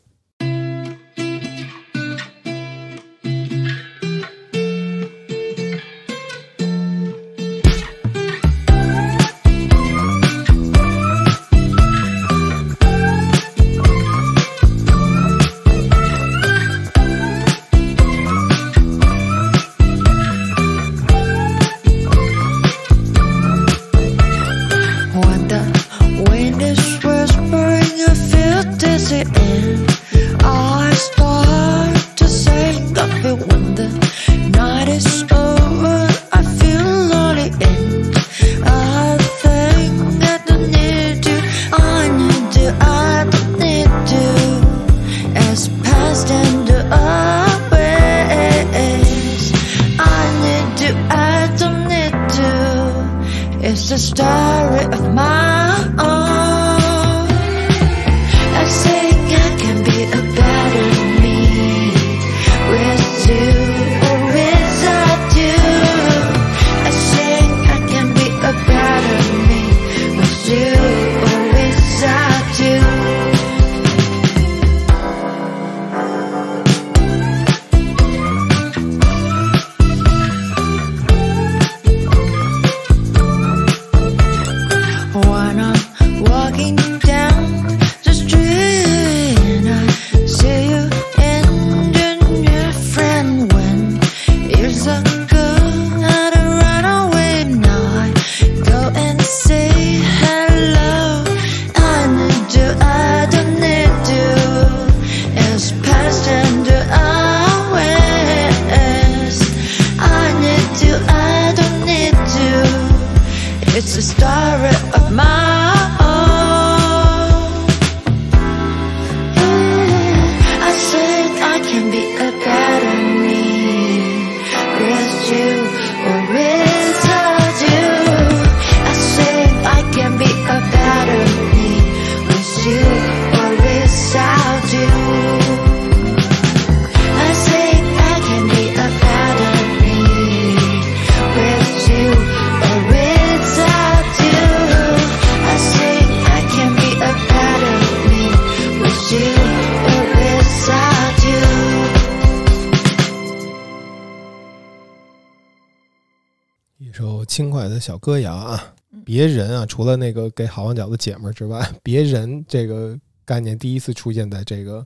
[157.86, 164.84] 小歌谣啊，别人啊，除了那个给好望角的姐们儿之外， 别人这个概念第一次出现在这个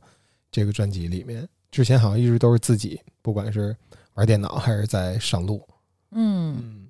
[0.53, 3.75] 这个专辑里面，之前好像一直都是自己，不管是
[4.17, 5.67] 玩电脑还是在上路。
[6.11, 6.89] 嗯，嗯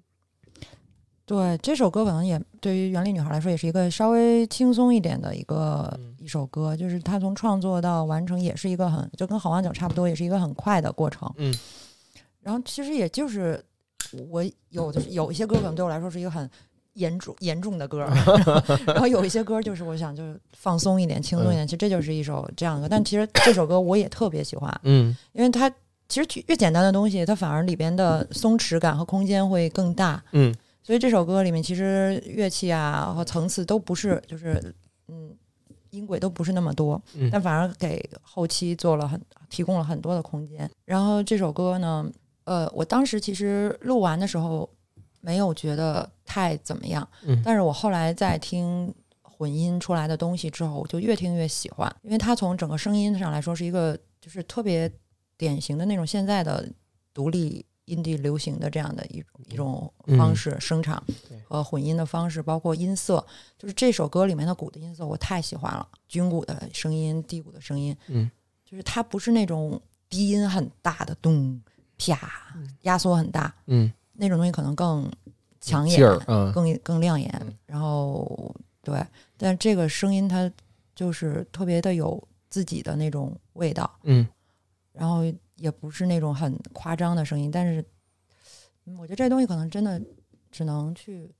[1.24, 11.32] 对，这首歌可能也对于原力女孩来说，也是一个稍微轻松一点的一个、嗯一首歌，就是她从创作到完成也是一个很就跟好望角差不多，也是一个很快的过程。
[11.36, 11.54] 嗯，
[12.40, 13.64] 然后其实也就是
[14.30, 16.48] 我有的有一些歌可能对我来说是一个很
[16.94, 18.00] 严重严重的歌，
[18.86, 22.88] 然后有一些歌就是我想就是放松一点、轻松一点，其实这就是一首这样的歌。
[22.90, 25.70] 但其实这首歌我也特别喜欢，嗯因为它
[26.08, 30.22] 其实越简单的东西，它反而里边的松弛感和空间会更大。
[30.32, 34.74] 嗯所以这首歌里面其实乐器啊和层次都不是，就是
[35.06, 35.30] 嗯
[35.90, 40.68] 音轨都不是那么多，嗯但反而给后期做了很提供了很多的空间。
[40.84, 42.04] 然后这首歌呢，
[42.50, 44.68] 呃，我当时其实录完的时候
[45.20, 47.40] 没有觉得太怎么样，嗯。
[47.44, 54.90] 但是我后来在听混音出来的东西之后，我就越听越喜欢，因为它从整个声音上来说是一个就是特别
[55.36, 56.68] 典型的那种现在的
[57.14, 57.64] 独立。
[57.86, 61.36] 印地流行的这样的一种一种方式生产对。
[61.40, 63.26] 和混音的方式，包括音色，
[63.58, 68.30] 就是这首歌里面的鼓的音色我太喜欢了，军鼓的声音、低鼓的声音，嗯，
[68.64, 71.60] 就是它不是那种低音很大的咚
[72.00, 72.30] 啪
[72.82, 73.54] 压缩很大。
[73.66, 75.10] 嗯，那种东西，可能更
[75.60, 76.50] 抢眼嗯。
[76.52, 77.30] 更更亮眼。
[77.44, 77.54] 嗯。
[77.66, 79.04] 然后对，
[79.36, 80.50] 但这个声音它
[80.94, 84.26] 就是特别的有自己的那种味道，嗯。
[84.92, 85.20] 然后
[85.56, 87.84] 也不是那种很夸张的声音，但是
[88.86, 90.00] 嗯我觉得这东西可能真的
[90.50, 91.30] 只能去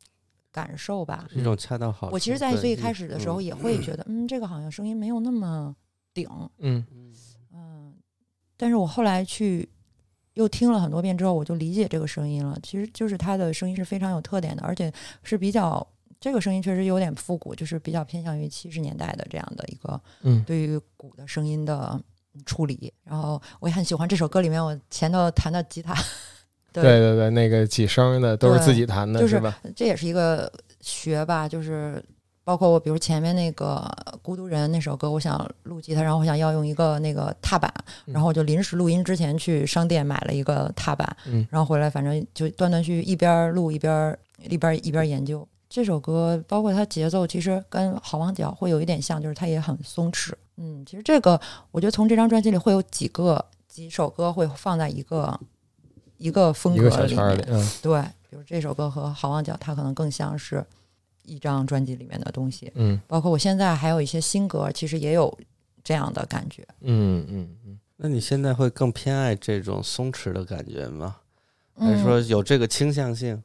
[0.52, 1.26] 感受吧。
[1.30, 2.14] 是一种恰到好处。
[2.14, 3.44] 我其实，在对最开始的时候嗯。
[3.44, 5.74] 也会觉得，嗯，这个好像声音没有那么
[6.14, 6.84] 顶，嗯。
[7.52, 7.94] 嗯，
[8.56, 9.68] 但是我后来去
[10.40, 12.59] 又听了很多遍之后，我就理解这个声音了。
[12.62, 14.90] 其实就是他的声音是非常有特点的，而且
[15.22, 15.86] 是比较
[16.18, 22.01] 这个声音确实有点复古，就是比较偏向于七十年代的这样的一个嗯对于鼓的声音的
[22.47, 22.93] 处理。
[23.05, 25.95] 然后我也很喜欢这首歌里面我前头弹的吉他，
[26.72, 29.61] 对对对，那个几声的都是自己弹的，就是吧？
[29.76, 32.03] 这也是一个学吧，就是
[32.43, 33.86] 包括我，比如前面那个
[34.22, 37.72] 《孤独人》那首歌，我想录吉他，然后我想要用一个那个踏板，
[38.07, 44.18] 嗯然后我就临时录音之前去商店买了一个踏板，嗯然后回来反正就断断续续一边录一边
[44.49, 45.47] 一边一边研究。
[45.68, 50.32] 这首歌包括它节奏，其实跟好望角会有一点像，就是它也很松弛。
[50.57, 55.38] 嗯，其实这个我觉得从这张专辑里会有几个几首歌会放在一个
[56.16, 60.66] 一个风格里面里，嗯对，比如这首歌和《好望角》，它可能更像是
[61.24, 62.70] 一张专辑里面的东西。
[62.74, 65.36] 嗯包括我现在还有一些新歌，其实也有
[65.82, 66.66] 这样的感觉。
[66.80, 71.16] 嗯嗯嗯，那你现在会更偏爱这种松弛的感觉吗？
[71.76, 73.42] 还是嗯，说有这个倾向性？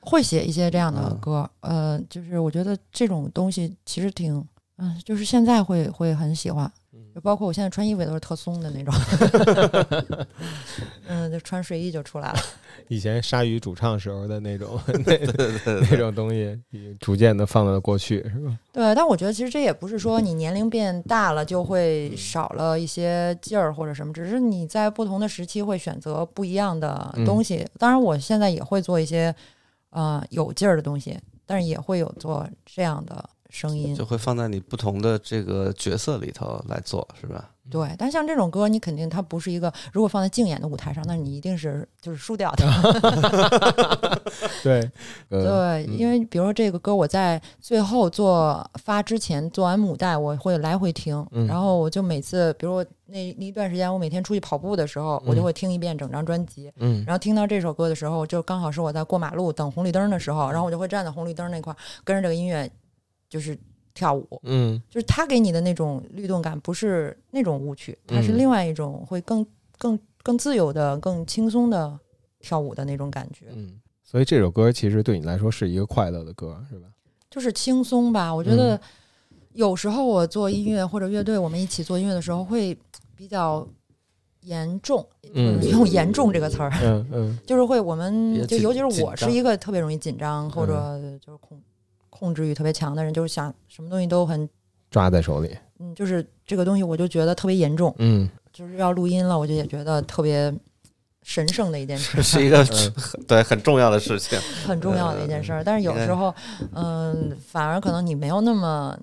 [0.00, 4.42] 会写一些这样的嗯歌，呃，就是我觉得这种东西其实挺，
[4.76, 6.72] 嗯、就是现在会会很喜欢，
[7.14, 8.94] 就包括我现在穿衣服也都是特松的那种，
[11.08, 12.38] 嗯，就穿睡衣就出来了。
[12.88, 15.18] 以前鲨鱼主唱时候的那种 那
[15.90, 16.58] 那种东西，
[17.00, 18.58] 逐渐的放到了过去，是吧？
[18.72, 27.66] 对，但我觉得其实这也不是说你年龄变大了就会少了一些劲儿或者什么，只是你在不同的时期会选择不一样的东西。
[27.78, 29.34] 当然，我现在也会做一些
[29.90, 34.06] 呃有劲儿的东西，但是也会有做这样的声音就。
[34.06, 37.50] 会放在你不同的这个角色里头来做，是吧？
[37.68, 42.64] 对，但像这种歌，你肯定它不是一个，如果放在竞演的舞台上，那你一定是就是输掉的。
[44.62, 44.88] 对，
[45.30, 56.70] 呃对，因为比如说这个歌，我在最后做发之前做完母带，我会来回听，嗯然后我就每次，比如我那那一段时间，我每天出去跑步的时候，我就嗯会听一遍整张专辑。
[56.76, 62.70] 嗯然后听到这首歌的时候，就刚好是我在过马路等红绿灯的时候，然后我就会站在红绿灯那块儿，跟着这个音乐
[63.28, 63.56] 就是
[63.94, 64.40] 跳舞。
[64.44, 69.46] 嗯就是他给你的那种律动感，不是那种舞曲，它是嗯另外一种会更
[69.78, 71.98] 更更自由的、更轻松的
[72.40, 73.46] 跳舞的那种感觉。
[73.54, 76.88] 嗯，所以这首歌其实对你来说是一个快乐的歌，是吧？
[77.30, 78.34] 就是轻松吧。
[78.34, 78.80] 我觉嗯得
[79.52, 82.76] 有时候我做音乐或者乐队，我们一起做音乐的时候，会
[83.16, 83.66] 比较
[84.42, 91.60] 严重，嗯用“严重”这个词儿，嗯嗯 就是会我们就尤其是我是一个特别容易紧张或者就是控
[92.18, 94.48] 控制欲特别强的人，就是想什么东西都很
[94.90, 100.52] 抓在手里，嗯，就是这个东西我就觉得特别严重，嗯就是要录音了，我就也觉得特别
[101.22, 102.64] 神圣的一件事这，是一个
[103.28, 104.38] 对很重要的事情。
[104.66, 105.62] 很重要的一件事儿。
[105.62, 106.34] 但是有时候，
[106.72, 108.98] 嗯，反而可能你没有那么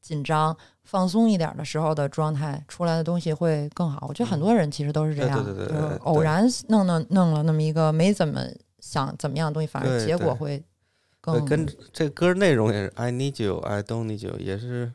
[0.00, 0.56] 紧张。
[0.88, 4.06] 放松一点的时候的状态出来的东西会更好。
[4.08, 8.40] 我觉得很多人其实都是这样，对对对对就是偶然弄弄弄了那么一个没怎么
[8.78, 10.62] 想怎么样的东西，反而结果会
[11.32, 14.92] 对，更跟这歌内容也是 I need you, I don't need you，也是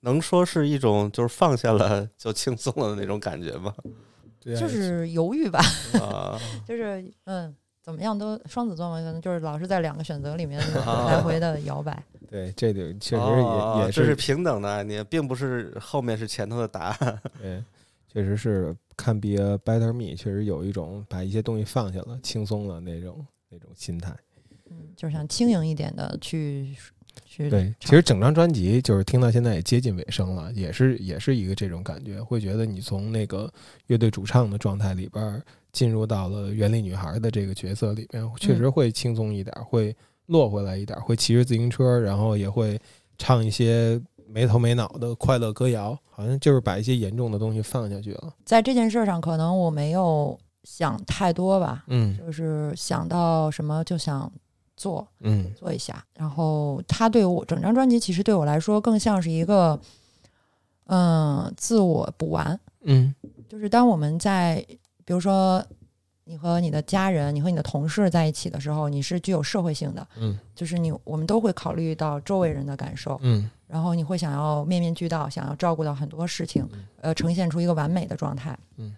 [0.00, 3.74] 能说是一种就是放下了就轻松了的那种感觉吗？
[4.40, 5.60] 对啊就是犹豫吧，
[6.00, 12.02] 啊， 就是嗯，怎么样都双子座嘛，可能就是老是在两个选择里面啊来回的摇摆。
[12.30, 17.20] 对，这里确实也、哦也这是平等的，你并不是后面是前头的答案。
[17.42, 17.64] 对，
[18.06, 24.14] 确实是看 Be a Better Me，确实有一种把一些东西放下了、轻松了那种那种心态。
[24.70, 26.74] 嗯，就是想轻盈一点的去
[27.24, 33.52] 去对，其实整张专辑就是听到现在也接近尾声了，也是也是一个这种感觉，会觉得你从那个
[33.86, 35.42] 乐队主唱的状态里边儿
[35.72, 39.94] 进入到了原力女孩的这个角色里边，确实会轻松一点，会
[40.26, 42.80] 落回来一点，会骑着自行车，然后也会
[43.18, 48.34] 唱一些没头没脑的快乐歌谣，好像就是把一些严重的东西放下去了。
[48.44, 52.16] 在这件事上，可能我没有想太多吧，嗯。
[52.18, 54.30] 就是想到什么就想
[54.78, 56.02] 做嗯做一下。
[56.14, 59.78] 然后它对我整张专辑，其实对我来说更像是一个
[60.86, 62.58] 嗯自我补完。
[62.82, 63.14] 嗯
[63.48, 64.64] 就是当我们在
[65.04, 65.62] 比如说
[66.24, 76.66] 你和你的家人、你和你的同事在一起的时候，你是具有社会性的，嗯就是你我们都会考虑到周围人的感受，嗯然后你会想要面面俱到，想要照顾到很多事情，
[77.00, 78.56] 呃，呈现出一个完美的状态。
[78.76, 78.94] 嗯，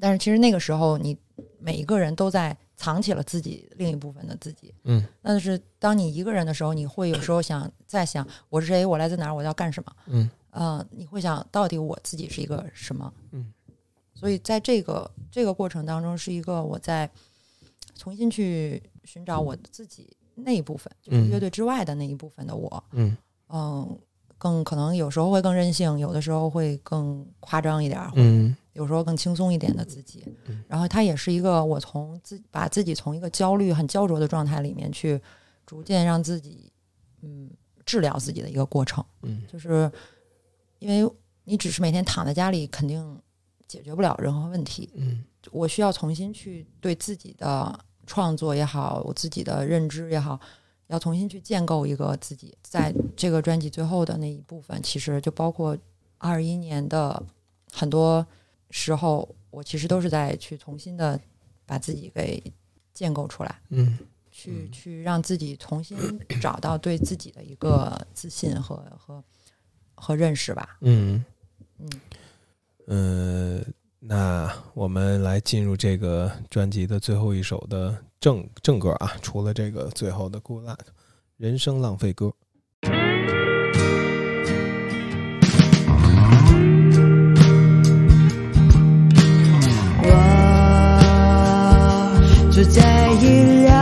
[0.00, 1.16] 但是其实那个时候，你
[1.58, 4.72] 每一个人都在藏起了自己另一部分的自己。
[4.84, 9.92] 嗯，但是当你一个人的时候，你会有时候想再想我是谁，我来自哪儿，我要干什么？
[10.06, 13.12] 嗯呃，你会想到底我自己是一个什么？
[13.32, 13.52] 嗯，
[14.14, 17.10] 所以在这个这个过程当中，是一个我在
[17.94, 22.82] 重新去寻找我自己那一部分，就是嗯乐队之外的那一部分的我。
[22.92, 23.16] 嗯
[23.48, 23.98] 嗯，
[24.38, 30.62] 更可能有时候会更任性，有的时候会更夸张一点儿，嗯有时候更轻松一点的自己嗯。
[30.68, 35.20] 然后它也是一个我从自把自己从一个焦虑很焦灼的状态里面去
[35.64, 36.70] 逐渐让自己
[37.22, 37.50] 嗯
[37.84, 39.04] 治疗自己的一个过程。
[39.22, 39.90] 嗯就是
[40.78, 41.10] 因为
[41.44, 43.20] 你只是每天躺在家里，肯定
[43.66, 44.90] 解决不了任何问题。
[44.94, 50.38] 嗯我需要重新去对自己的创作也好，我自己的认知也好，
[50.88, 52.52] 要重新去建构一个自己。
[52.62, 55.78] 在这个专辑最后的那一部分，其实就包括
[56.18, 57.22] 二一年的
[57.72, 58.26] 很多
[58.70, 61.18] 时候，我其实都是在去重新的
[61.64, 62.42] 把自己给
[62.92, 63.98] 建构出来，嗯
[64.30, 65.96] 去去让自己重新
[66.40, 69.24] 找到对自己的一个自信和和
[69.94, 70.76] 和认识吧。
[70.82, 71.24] 嗯
[71.78, 71.90] 嗯，
[72.86, 73.64] 呃，
[73.98, 80.76] 那我们来进入这个专辑的最后一首的正正歌啊，除了这个最后的《Good Luck》，
[81.36, 82.32] 人生浪费歌。
[92.56, 93.75] 是在一辆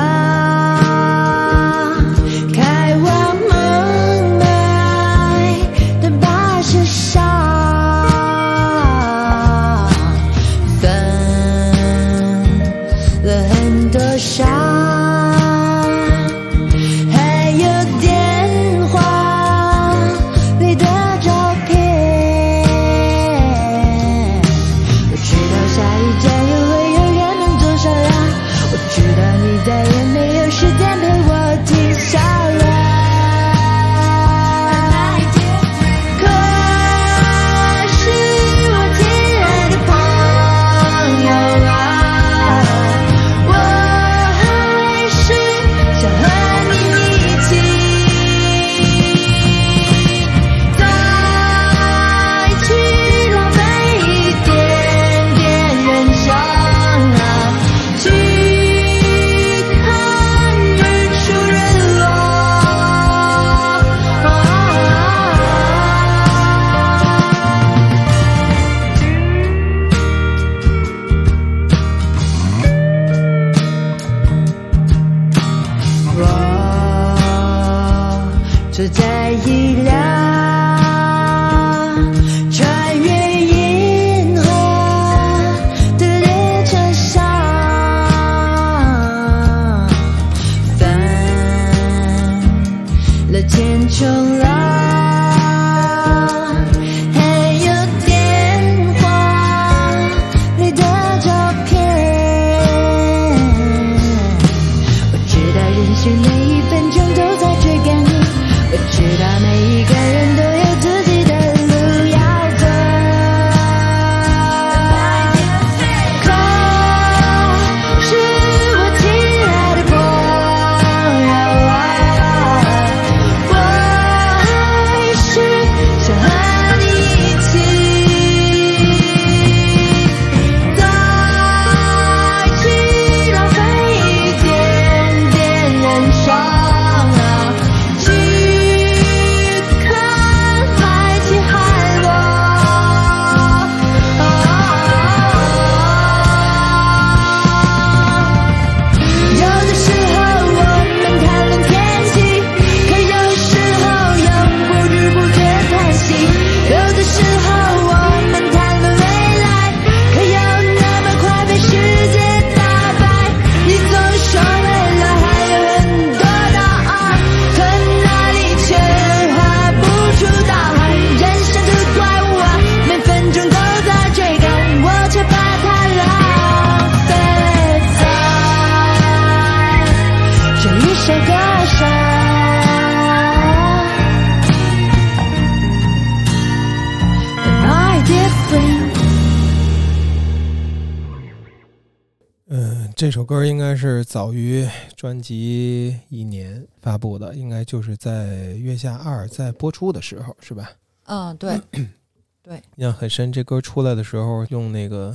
[195.04, 198.10] 专辑一年发布的，应该就是在
[198.54, 200.72] 《月下二》在播出的时候，是吧？
[201.04, 201.60] 嗯，对，
[202.42, 203.30] 对印象很深。
[203.30, 205.14] 这歌出来的时候，用那个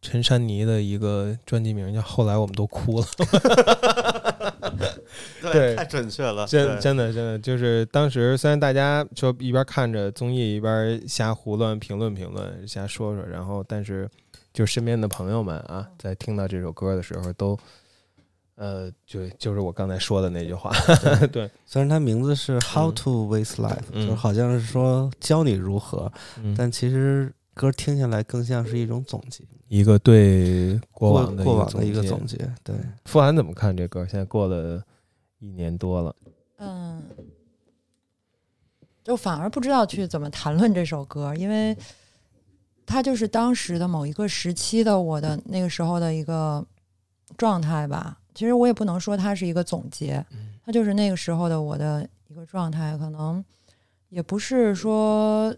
[0.00, 3.06] 陈珊妮的一个专辑名叫《后来我们都哭了》。
[5.50, 14.08] 对太准确了，真真的真的就是当时虽然大家说一边看着综艺一边瞎胡乱评论评论瞎说说，然后但是
[14.52, 17.58] 就身边的朋友们啊，在听到这首歌的时候都。
[18.56, 20.70] 呃，就就是我刚才说的那句话，
[21.32, 32.36] 对，虽然它名字是 How to Waste Life，、嗯就是好像是说教你如何，嗯但其实歌听下来更像是一种总结，一个对过往的过往的一个总结。
[32.62, 34.06] 对，傅涵怎么看这歌？
[34.06, 34.80] 现在过了
[35.40, 36.14] 一年多了，
[36.58, 37.02] 嗯，
[39.02, 41.76] 就反而不知道去怎么谈论这首歌，因为
[42.86, 46.64] 它就是当时的某一个时期的我的那个时候的一个
[47.36, 48.20] 状态吧。
[48.34, 50.24] 其实我也不能说它是一个总结，
[50.64, 53.42] 它就是那个时候的我的一个状态，可能
[54.08, 55.54] 也不是说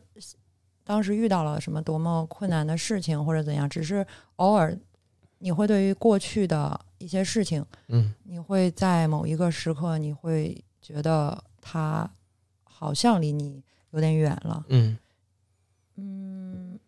[0.85, 4.07] 当时遇到了什么多么困难的事情或者怎样，只是
[4.37, 4.77] 偶尔
[5.39, 7.65] 你会对于过去的一些事情。
[7.89, 8.15] 嗯。
[8.25, 12.09] 你会在某一个时刻，你会觉得它
[12.63, 14.99] 好像离你有点远了，嗯。
[15.97, 16.79] 嗯，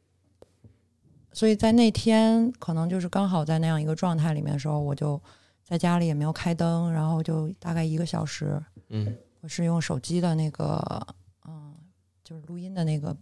[1.33, 5.21] 所以在那天可能就是刚好在那样一个状态里面的时候，我就
[5.69, 8.59] 在家里也没有开灯，然后就大概一个小时，
[8.89, 11.07] 嗯我是用手机的那个，
[11.47, 11.77] 嗯，
[12.25, 13.15] 就是录音的那个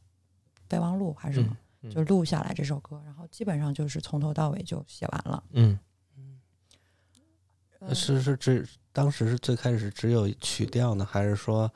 [0.68, 5.42] 备忘录还是什么，嗯就录下来这首歌，然后基本上就是从头到尾就写完了。
[5.50, 5.76] 嗯
[7.80, 11.68] 嗯是是只当时是最开始只有曲调呢，还是说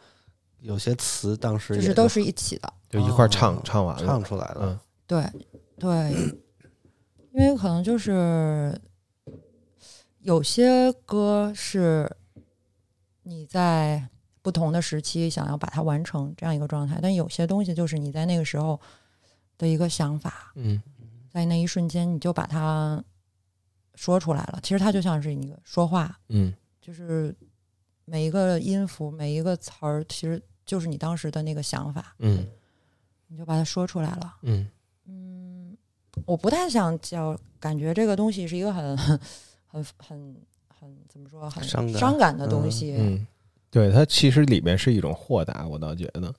[0.60, 2.72] 有些词当时也就是都是一起的。
[2.88, 4.60] 就一块唱、哦唱完了，唱出来了？
[4.62, 5.24] 嗯对
[5.76, 6.12] 对，
[7.32, 8.80] 因为可能就是
[10.22, 12.16] 有些歌是
[13.22, 14.08] 你在
[14.42, 18.80] 不同的时期想要把它完成这样一个状态，但有些东西就是你在那个时候
[19.56, 20.80] 的一个想法，嗯
[21.30, 23.02] 在那一瞬间你就把它
[23.94, 24.58] 说出来了。
[24.62, 27.34] 其实它就像是一个说话，嗯就是
[28.04, 32.46] 每一个音符、每一个词儿，其实就是你当时的那个想法，嗯
[33.28, 34.36] 你就把它说出来了。
[34.42, 34.68] 嗯
[35.06, 35.76] 嗯，
[36.26, 39.20] 我不太想叫，感觉这个东西是一个很、
[39.70, 40.36] 很、很、
[40.68, 42.96] 很怎么说，很伤感伤感的东西。
[42.98, 43.26] 嗯，
[43.70, 46.34] 对，它其实里面是一种豁达，我倒觉得，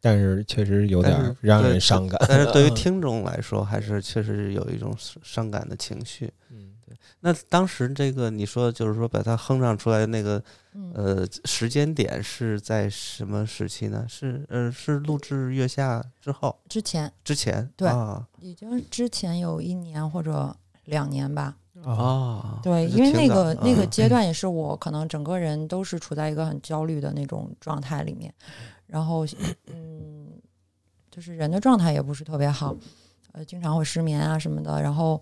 [0.00, 2.20] 但是确实有点儿让人伤感。
[2.28, 6.32] 但是对于听众来说，还是确实有一种伤感的情绪。
[6.50, 6.72] 嗯
[7.20, 10.40] 那当时这个你说就是说把它哼唱出来的那个
[10.74, 14.06] 嗯，呃时间点是在什么时期呢？
[14.08, 21.56] 是呃是录制《月下》之后之前之前对啊已经之前有一年或者两年吧。
[21.84, 28.32] 啊啊对，因为那个那个嗯阶段也是我可能整个人都是处在一个很焦虑的那种状态里面，
[28.86, 29.26] 然后
[29.66, 30.32] 嗯，
[31.10, 32.74] 就是人的状态也不是特别好，
[33.32, 35.20] 呃，经常会失眠啊什么的，然后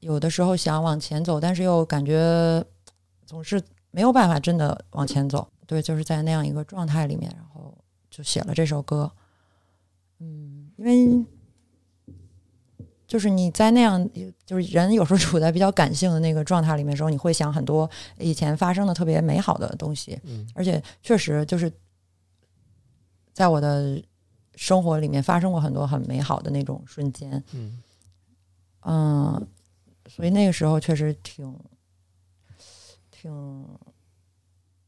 [0.00, 2.64] 有的时候想往前走，但是又感觉
[3.24, 5.48] 总是没有办法真的往前走。
[5.66, 7.72] 对，就是在那样一个状态里面，然后
[8.10, 9.10] 就写了这首歌。
[10.18, 11.24] 嗯，因为
[13.10, 14.08] 就是你在那样，
[14.46, 21.72] 就是人有时候处在比较感性的那个状态里面的时候，你会想很多以前发生的特别美好的东西，嗯而且确实就是
[23.32, 24.00] 在我的
[24.54, 27.42] 生活里面发生过很多很美好的那种瞬间。
[27.52, 27.82] 嗯
[28.82, 29.48] 嗯，
[30.06, 31.52] 所以那个时候确实挺
[33.10, 33.66] 挺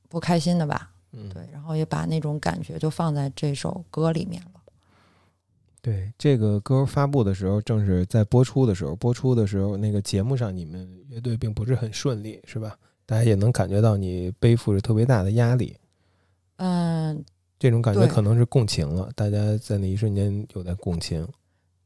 [0.08, 0.92] 不开心的吧？
[1.10, 4.51] 嗯，对，然后也把那种感觉就放在这首歌里面了。
[5.82, 8.94] 对，这个歌发布的时候，正是在播出的时候。
[8.94, 12.78] 播出的时候，那个节目上你们乐队并不是很顺利，是吧？
[13.04, 15.76] 大家也能感觉到你背负着特别大的压力，
[16.56, 17.22] 嗯，
[17.58, 19.10] 这种感觉可能是共情了。
[19.16, 21.26] 大家在那一瞬间有点共情。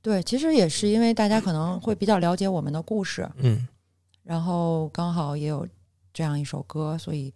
[0.03, 3.67] 对，其实也是因为大家可能会比较了解我们的故事，嗯
[4.23, 5.67] 然后刚好也有
[6.13, 7.33] 这样一首歌，所以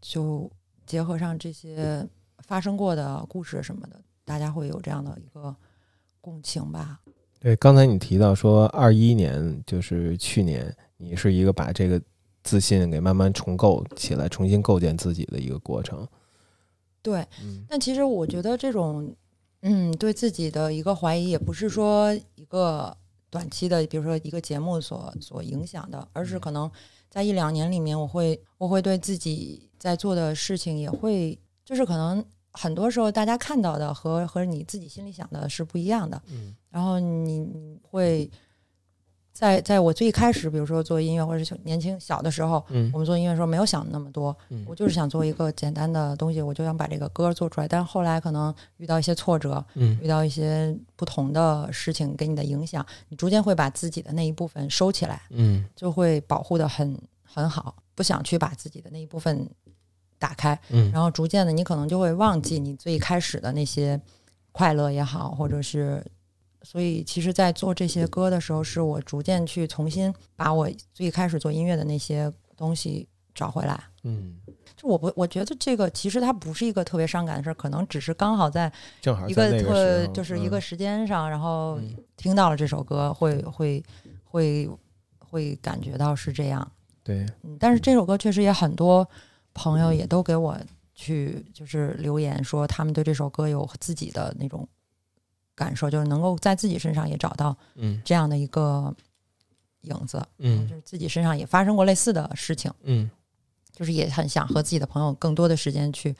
[0.00, 0.48] 就
[0.86, 2.06] 结合上这些
[2.38, 5.54] 发生过的故事什么的，大家会有这样的一个
[6.28, 7.00] 共情吧。
[7.40, 11.98] 对，刚才你提到说，二一年就是去年，你是一个把这个
[12.42, 16.06] 自信给慢慢重构起来、重新构建自己的一个过程。
[17.00, 19.10] 对，嗯但其实我觉得这种，
[19.62, 22.94] 嗯，对自己的一个怀疑，也不是说一个
[23.30, 26.70] 短期的，比如说一个节目所所影响的，而是可能
[27.08, 32.22] 在一两年里面，我会我会对自己在做的事情也会，就是可能
[32.58, 36.56] 很多时候大家看到的和和你自己心里想的是不一样的，嗯。
[36.70, 38.28] 然后你你会
[39.32, 42.90] 在在我最开始，比如说做音乐或者是年轻小的时候，嗯。
[42.92, 44.64] 我们做音乐的时候没有想那么多，嗯。
[44.68, 47.68] 我就是想做一个简单的东西，我就想把这个歌做出来。
[47.68, 49.96] 但是后来可能遇到一些挫折，嗯。
[50.02, 55.64] 遇到一些不同的事情给你的影响，你逐渐会把自己的那一部分收起来，嗯。
[55.76, 59.48] 就会保护的很很好，不想去把自己的那一部分
[60.18, 64.00] 打开，嗯然后逐渐的你可能就会忘记你最开始的那些
[64.52, 66.04] 快乐也好，或者是。
[66.64, 73.80] 所以，其实，在做这些歌的时候，是我逐渐去重新把我最开始做音乐的那些东西找回来。
[74.02, 74.34] 嗯，
[74.76, 78.70] 就我不，我觉得这个其实它不是一个特别伤感的事儿，可能只是刚好在
[79.28, 83.82] 一个特就是一个嗯时间上，然后嗯听到了这首歌，会会
[84.24, 84.68] 会
[85.20, 86.70] 会感觉到是这样。
[87.04, 89.08] 对，嗯，但是这首歌确实也很多
[89.58, 90.56] 朋友也都给我
[90.94, 94.66] 去就是留言说，他们对这首歌有自己的那种
[95.54, 98.94] 感受，就是能够在自己身上也找到嗯这样的一个
[99.82, 102.72] 影子，嗯就嗯是自己身上也发生过类似的事情。
[102.84, 103.10] 嗯
[103.72, 106.14] 就是也很想和自己的朋友更多的时间去，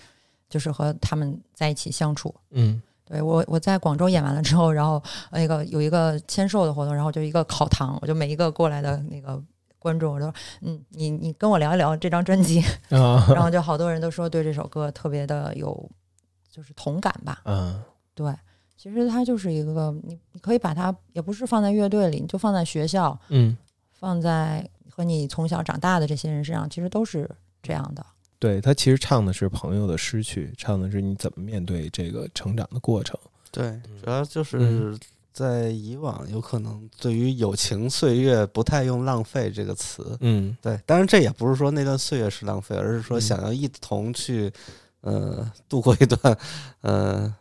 [0.49, 2.35] 就是和他们在一起相处。
[2.51, 9.43] 嗯对我，我在广州演完了之后，然后那个有一个签售的活动，然后就一个烤糖，我就每一个过来的那个
[9.89, 12.61] 观众，我都说，嗯，你你跟我聊一聊这张专辑，
[12.91, 15.91] 啊 然后就好多人都说对这首歌特别的有，
[16.51, 17.41] 就是同感吧。
[17.45, 17.83] 嗯
[18.15, 18.35] 对，
[18.77, 23.57] 其实它就是一个，你你可以把它也不是放在乐队里，你就放在学校，嗯，
[23.93, 27.31] 放在和你从小长大的这些人身上，其实都是
[27.63, 28.05] 这样的。
[28.41, 33.19] 对他其实唱的是朋友的失去，唱的是你怎么面对这个成长的过程。
[33.51, 34.99] 对，主要就是嗯
[35.39, 40.17] 在以往有可能对于友情岁月不太用“浪费”这个词。
[40.21, 44.53] 嗯对，当然这也不是说那段岁月是浪费，而是说嗯想要一同去，
[45.03, 46.37] 呃，度过一段，
[46.81, 47.33] 呃，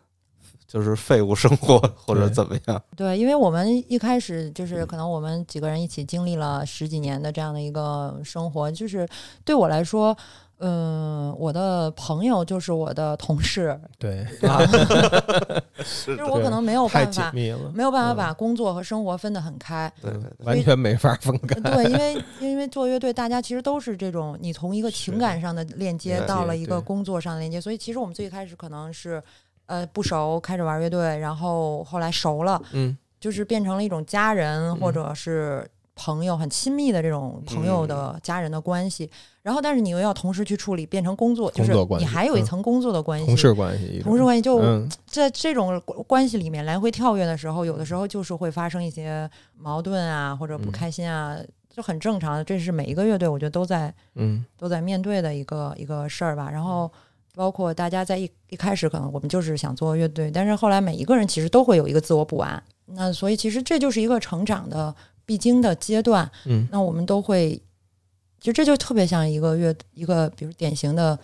[0.68, 2.80] 就是废物生活或者怎么样。
[2.96, 9.08] 对，因为我们一开始就是可能我们几个人一起经历了十几年的这样的一个生活，就是
[9.44, 10.16] 对我来说，
[10.60, 14.66] 嗯、我的朋友就是我的同事，对，啊，
[16.06, 18.18] 就是我可能没有办法，紧密了，没有办法嗯。
[18.18, 19.92] 把工作和生活分得很开。
[20.02, 21.60] 对对对，完全没法分开。
[21.60, 29.22] 对，因为因为做乐队，大家其实都是这种，你从一个情感上的链接到了一个工作上的链接，所以其实我们最开始可能是，
[29.68, 32.98] 呃，不熟，开始玩乐队，然后后来熟了，嗯。
[33.20, 35.68] 就是变成了一种家人或嗯者是
[35.98, 39.10] 朋友，很亲密的这种朋友的家人的关系。
[39.42, 51.38] 然后，但是你又要同时去处理，变成工作，就是你还有一层工作的关系，同事关系，同事关系就嗯在这种关系里面来回跳跃的时候，有的时候就是会发生一些矛盾啊，或者不嗯开心啊，
[51.70, 52.44] 就很正常的。
[52.44, 56.50] 这是每一个乐队我觉得都在嗯都在面对的一个一个事儿吧。
[56.52, 56.92] 然后
[57.34, 62.62] 包括大家在一一开始可能我们就是想做乐队，但是后来每一个人其实都会有一个自我补完。
[62.88, 64.94] 那所以其实这就是一个成长的
[65.28, 66.32] 必经的阶段。
[66.46, 67.62] 嗯那我们都会，
[68.40, 71.20] 其实这就特别像一个乐一个比如典型的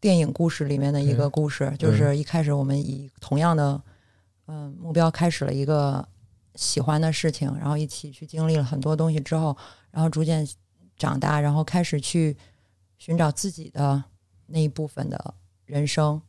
[0.00, 3.82] 电影故事里面的一个故事，就是一开始我们以同样的
[4.46, 6.06] 嗯目标开始了一个
[6.54, 9.56] 喜欢的事情，然后一起去经历了很多东西之后，
[9.90, 10.46] 然后逐渐
[10.96, 12.36] 长大，然后开始去
[12.96, 14.02] 寻找自己的
[14.46, 16.22] 那一部分的人生。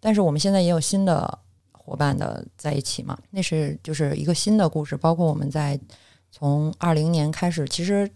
[0.00, 1.38] 但是我们现在也有新的
[1.70, 5.78] 伙伴的在一起嘛，那是就是一个新的故事，包括我们在
[6.32, 8.10] 从二零年开始，其实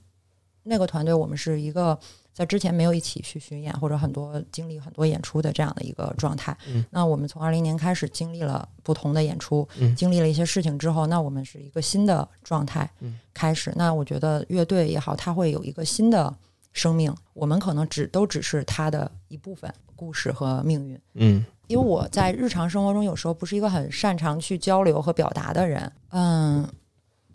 [0.65, 1.97] 那个团队我们是一个
[2.33, 6.57] 在之前没有一起去巡演或者很多经历很多演出的这样的一个状态。
[6.67, 13.73] 嗯那我们从二零年开始经历了不同的演出，嗯经历了一些事情之后，那我们是一个新的状态嗯开始。
[13.77, 16.35] 那我觉得乐队也好，它会有一个新的
[16.73, 20.99] 生命，我们可能只都只是它的一部分故事和命运。
[21.15, 26.65] 嗯因为我在日常生活中有时候不是一个很擅长去交流和表达的人，嗯，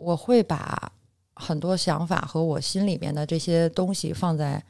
[0.02, 0.90] 我会把
[1.34, 4.62] 很多想法和我心里面的这些东西放在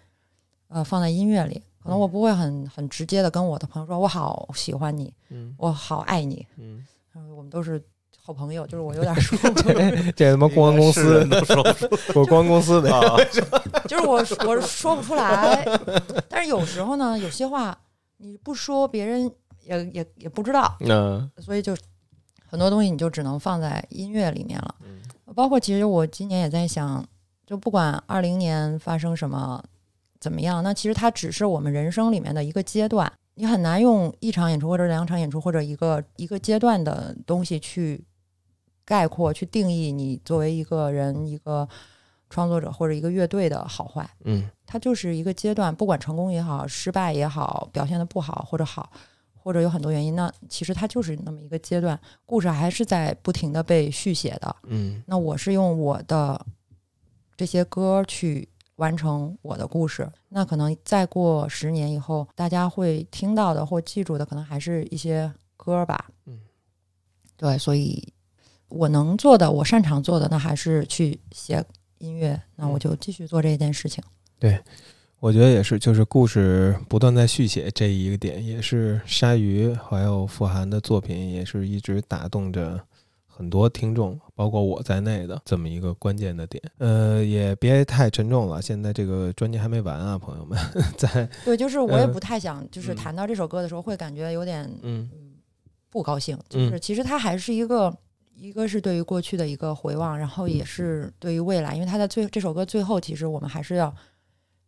[0.68, 5.54] 呃放在音乐里，可能我不会很很直接的跟我的朋友说我好喜欢你，嗯。
[5.58, 7.82] 我好爱你，嗯，嗯，我们都是
[8.24, 9.62] 好朋友，就是我有点说不
[10.14, 11.88] 这他妈公关公司人都说不出
[12.20, 13.16] 我公关公司的，啊，
[13.88, 15.64] 就是我我说不出来，
[16.28, 17.76] 但是有时候呢，有些话
[18.18, 19.30] 你不说，别人
[19.64, 21.28] 也也也不知道，嗯。
[21.38, 21.76] 所以就
[22.48, 24.74] 很多东西你就只能放在音乐里面了。
[25.32, 27.04] 包括其实我今年也在想，
[27.46, 29.62] 就不管二零年发生什么
[30.20, 33.10] 怎么样，那其实它只是我们人生里面的一个阶段。
[33.34, 38.04] 你很难用一场演出或者两场演出或者一个一个阶段的东西去
[38.84, 41.66] 概括、去定义你作为一个人、一个
[42.28, 44.08] 创作者或者一个乐队的好坏。
[44.24, 48.90] 嗯它就是一个阶段，不管成功也好，失败也好，表现的不好或者好，
[49.42, 54.56] 或者有很多原因，那其实它就是那么一个阶段，故事还是在不停的被续写的。
[54.64, 56.46] 嗯那我是用我的
[57.36, 60.08] 这些歌去完成我的故事。
[60.28, 66.08] 那可能再过十年以后，大家会听到的或记住的，可能还是一些歌吧。
[66.26, 66.40] 嗯，
[67.36, 68.12] 对，所以
[68.68, 71.64] 我能做的，我擅长做的，那还是去写
[71.98, 72.40] 音乐。
[72.56, 74.02] 那我就继续做这件事情。
[75.22, 82.80] 我觉得也是，就是故事不断在续写这一个点，也是鲨鱼还有傅涵的作品，也是一直打动着
[83.28, 86.60] 很多听众，包括我在内的这么一个关键的点。
[86.78, 90.58] 呃，也别太沉重了，现在这个专辑还没完啊，朋友们，
[90.98, 95.08] 在对，就是我也嗯不太想，就是嗯谈到这首歌的时候，会感觉有点嗯
[95.88, 96.36] 不高兴。
[96.48, 97.96] 就嗯是其实它还是一个，
[98.34, 103.94] 一个是对于过去的一个回望，然后也是对于未来，因为它在最这首歌最后，其实我们还是要，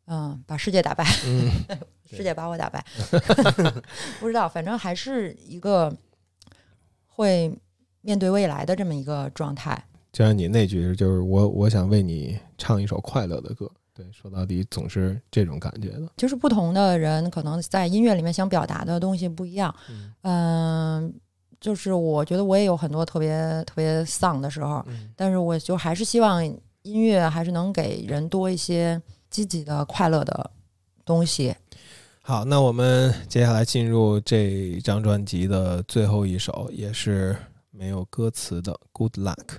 [0.06, 1.50] 嗯，把世界打败，嗯
[2.10, 2.84] 世界把我打败，
[4.20, 5.94] 不知道，反正还是一个
[7.06, 7.52] 会
[8.00, 9.82] 面对未来的这么一个状态。
[10.12, 13.70] 就像你那句，就是我我想为你唱一首快乐的歌。
[13.92, 16.02] 对，说到底总是这种感觉的。
[16.16, 21.14] 就是不同的人可能在音乐里面想表达的东西不一样，嗯嗯，
[21.60, 26.44] 就是我觉得我也有很多特别特别丧的时候，嗯但是我就还是希望
[26.82, 29.00] 音乐还是能给人多一些
[29.34, 30.48] 积极的、快乐的
[31.04, 31.52] 东西。
[32.22, 37.36] 好，那我们接下来进入这张专辑的最后一首，也是
[37.72, 39.58] 没有歌词的《Good Luck》。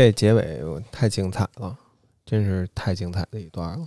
[0.00, 1.76] 这结尾太精彩了，
[2.24, 3.86] 真是太精彩的一段了。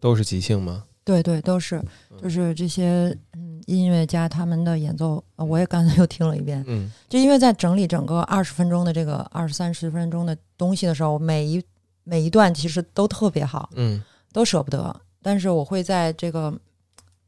[0.00, 0.82] 都是即兴吗？
[1.04, 1.76] 对对，都是，
[2.10, 6.64] 嗯就是这些，嗯，嗯，音乐家他们的演奏，呃我也刚才又听了一遍。
[6.66, 11.62] 嗯就因为在整理整个二十分钟的这个二十三十分钟的东西的时候，每一
[12.02, 15.00] 每一段其实都特别好，嗯都舍不得。
[15.22, 16.52] 但是我会在这个，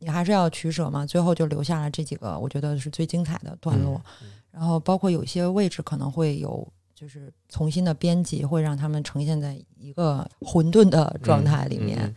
[0.00, 4.02] 你还是要取舍嘛，最后就留下了这几个我觉得是最精彩的段落。
[4.50, 6.66] 然后包括有些位置可能会有
[6.98, 12.00] 就是重新的编辑，会让他们呈现在一个混沌的状态里面。
[12.02, 12.14] 嗯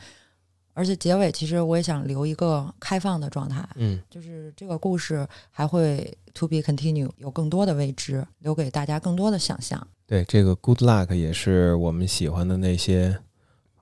[0.74, 9.86] 而且结尾其实我也想留一个开放的状态，嗯就是这个故事还会 to be continue，有更多的未知，留给大家更多的想象。
[10.08, 13.20] 对，这个 Good Luck 也是我们喜欢的那些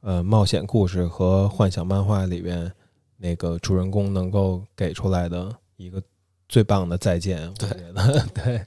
[0.02, 2.70] 呃冒险故事和幻想漫画里边
[3.18, 6.02] 那个主人公能够给出来的一个
[6.50, 7.47] 最棒的再见。
[7.47, 8.66] 我觉得 对，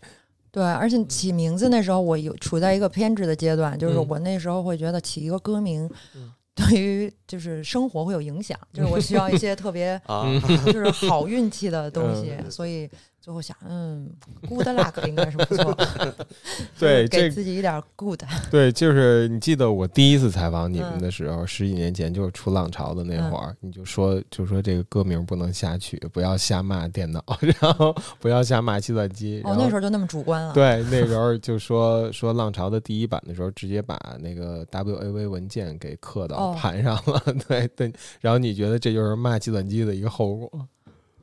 [0.53, 4.07] 对，而且起名字那时候我有处在一个偏执的阶段，就是嗯。
[4.07, 10.25] 我那时候会觉得起一个歌名嗯， 对于就是生活会有影响，就是我需要一些特别啊，
[10.67, 12.51] 就是好运气的东西，嗯。
[12.51, 12.87] 所以
[13.23, 14.11] 最后想，嗯
[14.49, 15.77] ，good luck 应该是不错，
[16.77, 18.20] 对 给自己一点 good。
[18.51, 27.25] 对，就是你记得我第一次采访你们嗯的时候，十几年前就是出浪潮的那会儿，你就说就说这个歌名不能瞎取，不要瞎骂电脑，
[27.61, 29.41] 然后不要瞎骂计算机。
[29.45, 30.53] 哦那时候就那么主观了。
[30.53, 37.23] 对，那时候就说说浪潮的第一版的时候，直接把那个 WAV 文件给刻到哦盘上了。
[37.47, 40.51] 对对，然后你觉得这就是骂计算机的一个后果？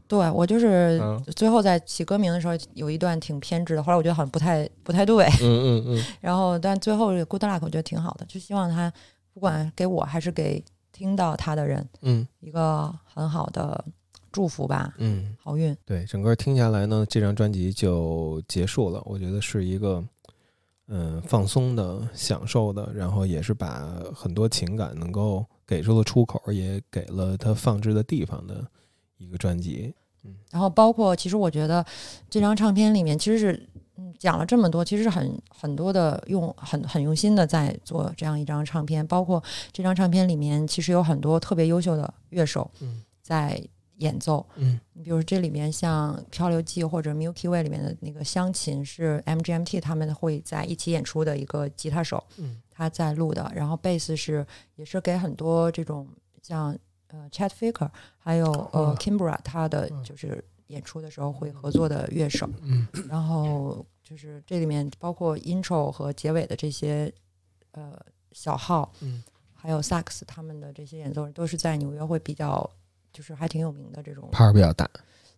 [0.10, 8.92] 对我就是嗯最后在起歌名的时候有一段挺偏执的，后来我觉得好像不太不太对，嗯嗯嗯， 然后但最后这个 good luck 我觉得挺好的，就希望他
[9.34, 13.86] 不管给我还是给听到他的人嗯一个很好的
[14.32, 15.76] 祝福吧，嗯，好运。
[15.86, 19.02] 对，整个听下来呢，这张专辑就结束了。
[19.06, 20.04] 我觉得是一个
[20.88, 28.66] 嗯放松的、享受的，然后也是把很多情感能够给出的出口，也给了他放置的地方的
[29.20, 29.94] 一个专辑。
[30.26, 31.86] 嗯然后包括其实我觉得
[32.30, 39.42] 这张唱片里面其实是嗯讲了这么多，其实是很很多的用很很用心的在做这样一张唱片，包括
[39.72, 43.62] 这张唱片里面其实有很多特别优秀的乐手嗯在
[44.00, 44.46] 演奏。
[44.58, 53.50] 嗯你比如这里面像《漂流记》或者《Milky Way》里面的那个湘琴是 MGMT 他们会在一起演出的一个吉他手，嗯他在录的。
[53.56, 54.46] 然后贝斯是
[54.76, 56.06] 也是给很多这种
[56.42, 56.78] 像
[57.10, 62.50] 呃，Chat Faker，还有呃 Kimbra 他的嗯就是演出的时候会合作的乐手。
[62.62, 67.12] 嗯 然后就是这里面包括 intro 和结尾的这些
[67.72, 68.00] 呃
[68.32, 72.70] 小号，嗯还有萨克斯他们的这些演奏人都是在纽约会比较
[73.12, 74.90] 就是还挺有名的这种牌儿比较大。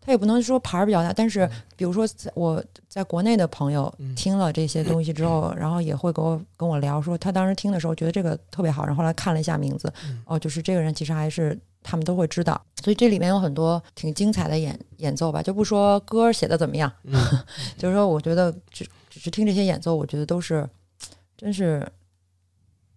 [0.04, 1.48] 他也不能说牌儿比较大，但是
[1.78, 4.16] 比如说在我在国内的朋友嗯。
[4.16, 17.20] 听了这些东西之后，然后也会跟我跟我聊说，他当时听的时候觉得这个特别好，然后后来看了一下名字嗯，哦，就是这个人其实还是他们都会知道，所以这里面有很多挺精彩的演演奏吧，就不说歌写的怎么样，嗯。
[17.78, 20.68] 就是说我觉得只只是听这些演奏，我觉得都是
[21.38, 21.88] 真是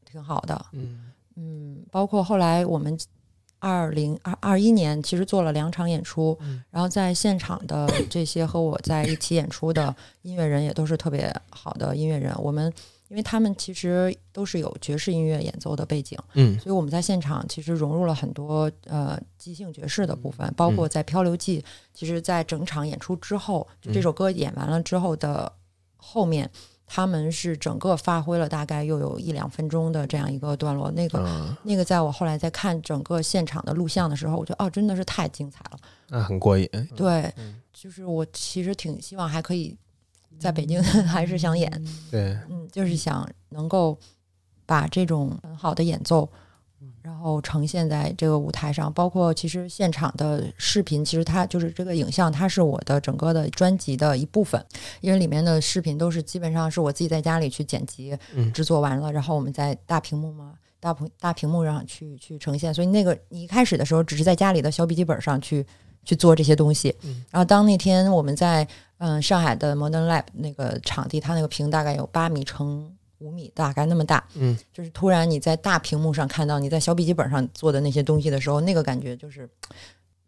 [0.04, 1.12] 挺好的，嗯。
[1.36, 2.96] 嗯，包括后来我们
[3.64, 12.30] 二零二二一年其实做了两场演出，嗯然后在现场的 这些和我在一起演出的音乐人也都是特别好的音乐人。
[12.38, 12.70] 我们
[13.08, 21.60] 因为他们其实都是有爵士音乐演奏的背景，嗯所以我们在现场其实融入了很多呃即兴爵士的部分，包括在《漂流记》，
[21.94, 25.50] 其实在整场演出之后，就这首歌演完了之后的
[25.96, 26.50] 后面。
[26.86, 35.78] 他们是整个发挥了大概又有一两分钟的这样一个段落，那个啊，那个在我后来在看整个现场的录像的时候，我觉得哦，真的是太精彩了。
[36.08, 36.68] 那很过瘾。
[36.94, 39.76] 对嗯，就是我其实挺希望还可以
[40.38, 41.70] 在北京， 还是想演，
[42.10, 43.98] 对，嗯，就是想能够
[44.66, 46.28] 把这种很好的演奏，
[47.02, 48.92] 然后呈现在这个舞台上。
[48.92, 54.64] 包括其实现场的视频，其实它就是这个影像，它是我的整个的专辑的一部分，
[55.00, 60.54] 因为里面的视频都是基本上是我自己在家里去剪辑，嗯制作完了，然后我们在大屏幕嘛。
[60.80, 65.64] 大屏大屏幕上去去呈现，所以那个你一开始的时候只是在家里的小笔记本上去
[66.04, 68.68] 去做这些东西，嗯然后当那天我们在
[68.98, 72.94] 嗯上海的 Modern Lab 那个场地，它那个屏大概有八米乘
[73.24, 79.48] 五米，大概那么大，嗯就是突然你在大屏幕上看到你在小笔记本上做的那些东西的时候，那个感觉就是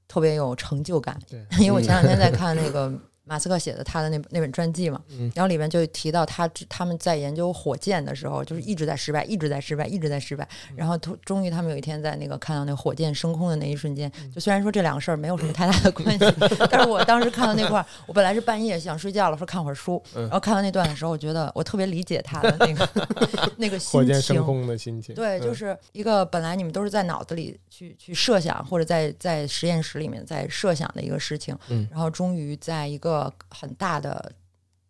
[0.09, 1.19] 特别有成就感。
[1.29, 2.93] 对， 因为我前两天在 看那个
[3.27, 5.31] 马斯克写的他的那那本传记嘛，嗯。
[5.35, 10.77] 然后里面就提到他他们在研究火箭的时候，就是一直在失败，一直在失败，一直在失败，嗯。
[10.77, 14.31] 然后突终于他们有一天在那个看到那火箭升空的那一瞬间，嗯。
[14.33, 16.25] 就虽然说这两个事儿没有什么太大的关系，
[16.71, 20.23] 但是我当时看到那块儿，我本来是半夜想睡觉了，说看会儿书，嗯。
[20.23, 22.89] 然后看到那段的时候，我觉得我特别理解他的那个
[23.59, 24.45] 那个心火箭升情。
[24.45, 31.89] 空的心情，对，就嗯是一个本来你们都是在脑子里去去设想，或者在在实验室里面在设想的一个事情，嗯。
[31.91, 33.16] 然后终于在一个
[33.49, 34.33] 很大的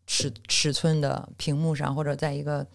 [0.07, 2.67] 尺尺寸的屏幕上，或者在一个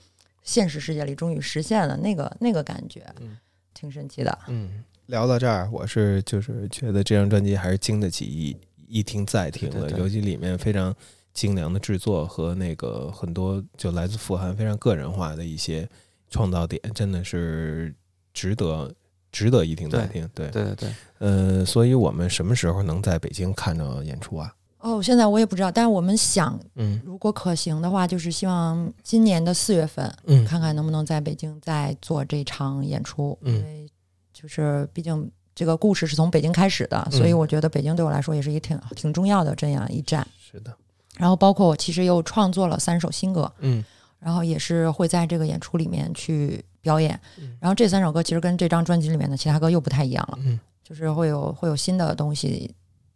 [0.43, 3.37] 现实世界里，终于实现了那个那个感觉，嗯
[3.73, 4.39] 挺神奇的。
[4.47, 10.93] 嗯，聊到这儿，我是就是觉得这张专辑还是经得起一一听再听的，对对对尤其里面非常
[11.33, 15.87] 精良的制作和那个很多就来自富含非常个人化的一些
[16.29, 17.95] 创造点，真的是
[18.33, 18.93] 值得
[19.31, 20.29] 值得一听再听。
[20.35, 20.89] 对，对对对，
[21.19, 24.53] 呃，所以我们什么时候能在北京看到演出啊？
[24.81, 26.99] 哦，现在我也不知道，但是我们想，嗯。
[27.05, 30.43] 如果可行的话，就是希望今年的四月份，嗯。
[30.43, 33.55] 看看能不能在北京再做这场演出，嗯。
[33.55, 33.87] 因为
[34.33, 37.37] 就是毕竟这个故事是从北京开始的，所以嗯。
[37.37, 40.27] 我觉得北京对我来说也是一个挺挺重要的这样一站。
[40.39, 40.73] 是的，
[41.17, 43.83] 然后包括我其实又创作了三首新歌，嗯。
[44.19, 47.55] 然后也是会在这个演出里面去表演嗯。
[47.59, 50.59] 然后这三首歌其实跟这张专辑里面的其他歌又不太一样了，嗯。
[50.83, 52.69] 就是会有会有新的东西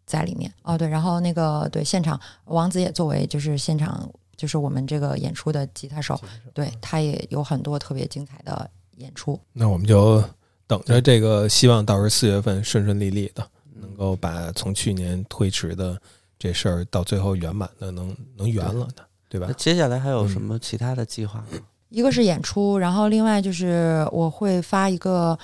[0.06, 0.52] 在里面。
[0.64, 6.20] 哦，对，然后那个对现场王子也作为就是现场就是我们这个演出的吉他手，
[6.54, 9.40] 对他也有很多特别精彩的演出。
[9.54, 10.24] 那我们就
[10.68, 16.00] 等着这个，希望到时候四月份顺顺利利的，能够把从去年推迟的
[16.38, 19.54] 这事儿到最后圆满的能能圆了的，对吧那？
[19.54, 21.48] 接下来还有嗯什么其他的计划吗？
[21.90, 25.38] 一个是演出，然后另外就是我会发一个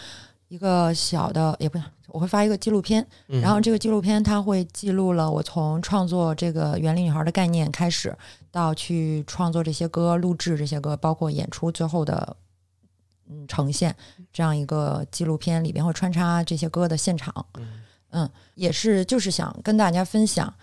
[0.49, 8.15] 一个小的，也不是，我会发一个纪录片，嗯然后这个纪录片它会记录了我从创作这个园林女孩的概念开始，
[8.51, 12.35] 到去创作这些歌、录制这些歌，包括演出最后的
[13.29, 13.95] 嗯呈现，
[14.33, 17.45] 这样一个纪录片里边会穿插这些歌的现场，
[18.09, 20.53] 嗯，也是就是想跟大家分享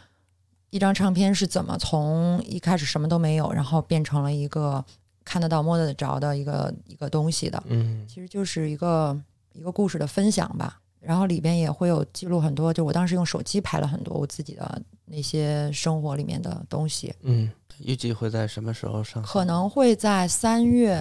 [0.71, 4.85] 一张唱片是怎么从一开始什么都没有，然后变成了一个
[5.25, 7.63] 看得到、摸得着的一个一个东西的。
[7.69, 9.19] 嗯其实就是一个
[9.55, 10.79] 一个故事的分享吧。
[11.01, 17.51] 然后里边也会有记录很多，就我当时用手机拍了很多我自己的那些生活里面的东西，嗯
[17.85, 19.23] 预计会在什么时候上？
[19.23, 20.99] 可能会在三月，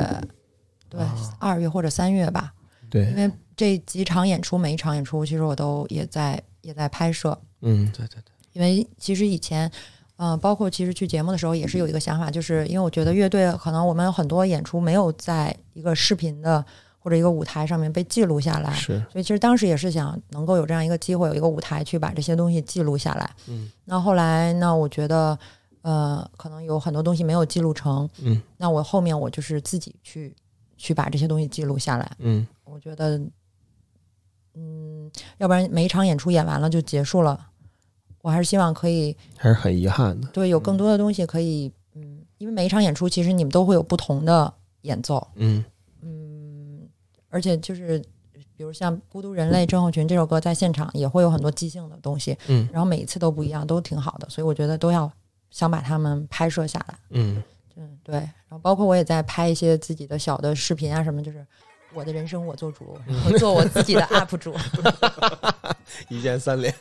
[0.87, 2.53] 对哦，二月或者三月吧。
[2.89, 9.69] 对因，为这几场演出，每一场演出其实我都也在也在拍摄，嗯对对对，因为其实以前，
[10.17, 16.63] 嗯、包括其实去节目的时候，也是有一个想法，就是因为我觉得乐队可能我们有很多演出没有在一个视频的
[17.07, 23.33] 或者一个舞台上面被记录下来，是，所以其实当时也是想能够有这样一个机会，有一个舞台去把这些东西记录下来。
[23.47, 23.71] 嗯。
[23.85, 25.39] 那后来呢，我觉得
[25.83, 28.41] 呃，可能有很多东西没有记录成，嗯。
[28.57, 30.35] 那我后面我就是自己去
[30.75, 32.11] 去把这些东西记录下来。
[32.19, 32.45] 嗯。
[32.65, 33.17] 我觉得，
[34.55, 37.39] 嗯，要不然每一场演出演完了就结束了，
[38.21, 40.27] 我还是希望可以还是很遗憾的。
[40.33, 45.65] 对有更多的东西可以，嗯，因为每一场演出其实你们都会有不同的演奏，嗯嗯，
[47.37, 47.99] 而且就是
[48.55, 55.11] 比如像《孤独人类症候群》这首歌，在现场也会有很多即兴的东西，嗯然后每一次都不一样，都挺好的，所以我觉得都要
[55.51, 56.95] 想把它们拍摄下来。
[57.11, 57.43] 嗯
[57.75, 61.45] 嗯，对，然后包括我也在拍一些自己的小的视频啊什么，就是
[61.93, 64.55] 我的人生我做主，然后做我自己的 UP 主。
[66.09, 66.73] 一键三连。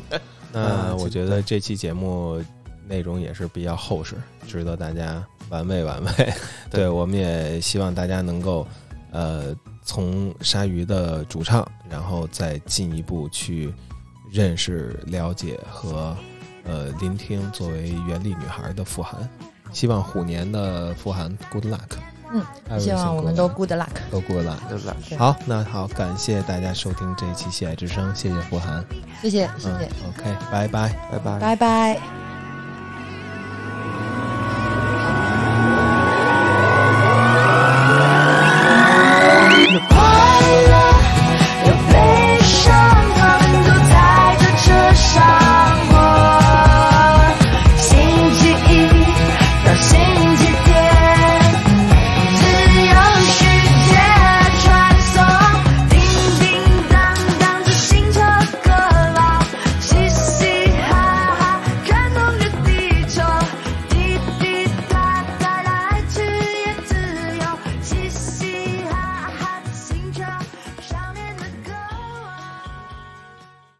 [0.50, 2.42] 那啊我觉得这期节目
[2.86, 6.10] 内容也是比较厚实，值得大家玩味玩味。
[6.70, 8.66] 对，我们也希望大家能够
[9.10, 9.54] 呃
[9.88, 13.72] 从鲨鱼的主唱，然后再进一步去
[14.30, 16.14] 认识、了解和
[16.64, 19.26] 呃聆听作为原力女孩的傅涵。
[19.72, 21.96] 希望虎年的傅涵 good luck。
[22.30, 22.44] 嗯
[22.78, 23.88] 希望我们都 good luck。
[24.10, 25.16] 都 good luck。
[25.16, 28.84] 好，那好，感谢大家收听这一期《喜爱之声》，谢谢傅涵。
[29.22, 30.92] 谢谢谢嗯谢，，OK，拜拜。
[31.10, 31.38] 拜拜。
[31.38, 32.27] 拜拜。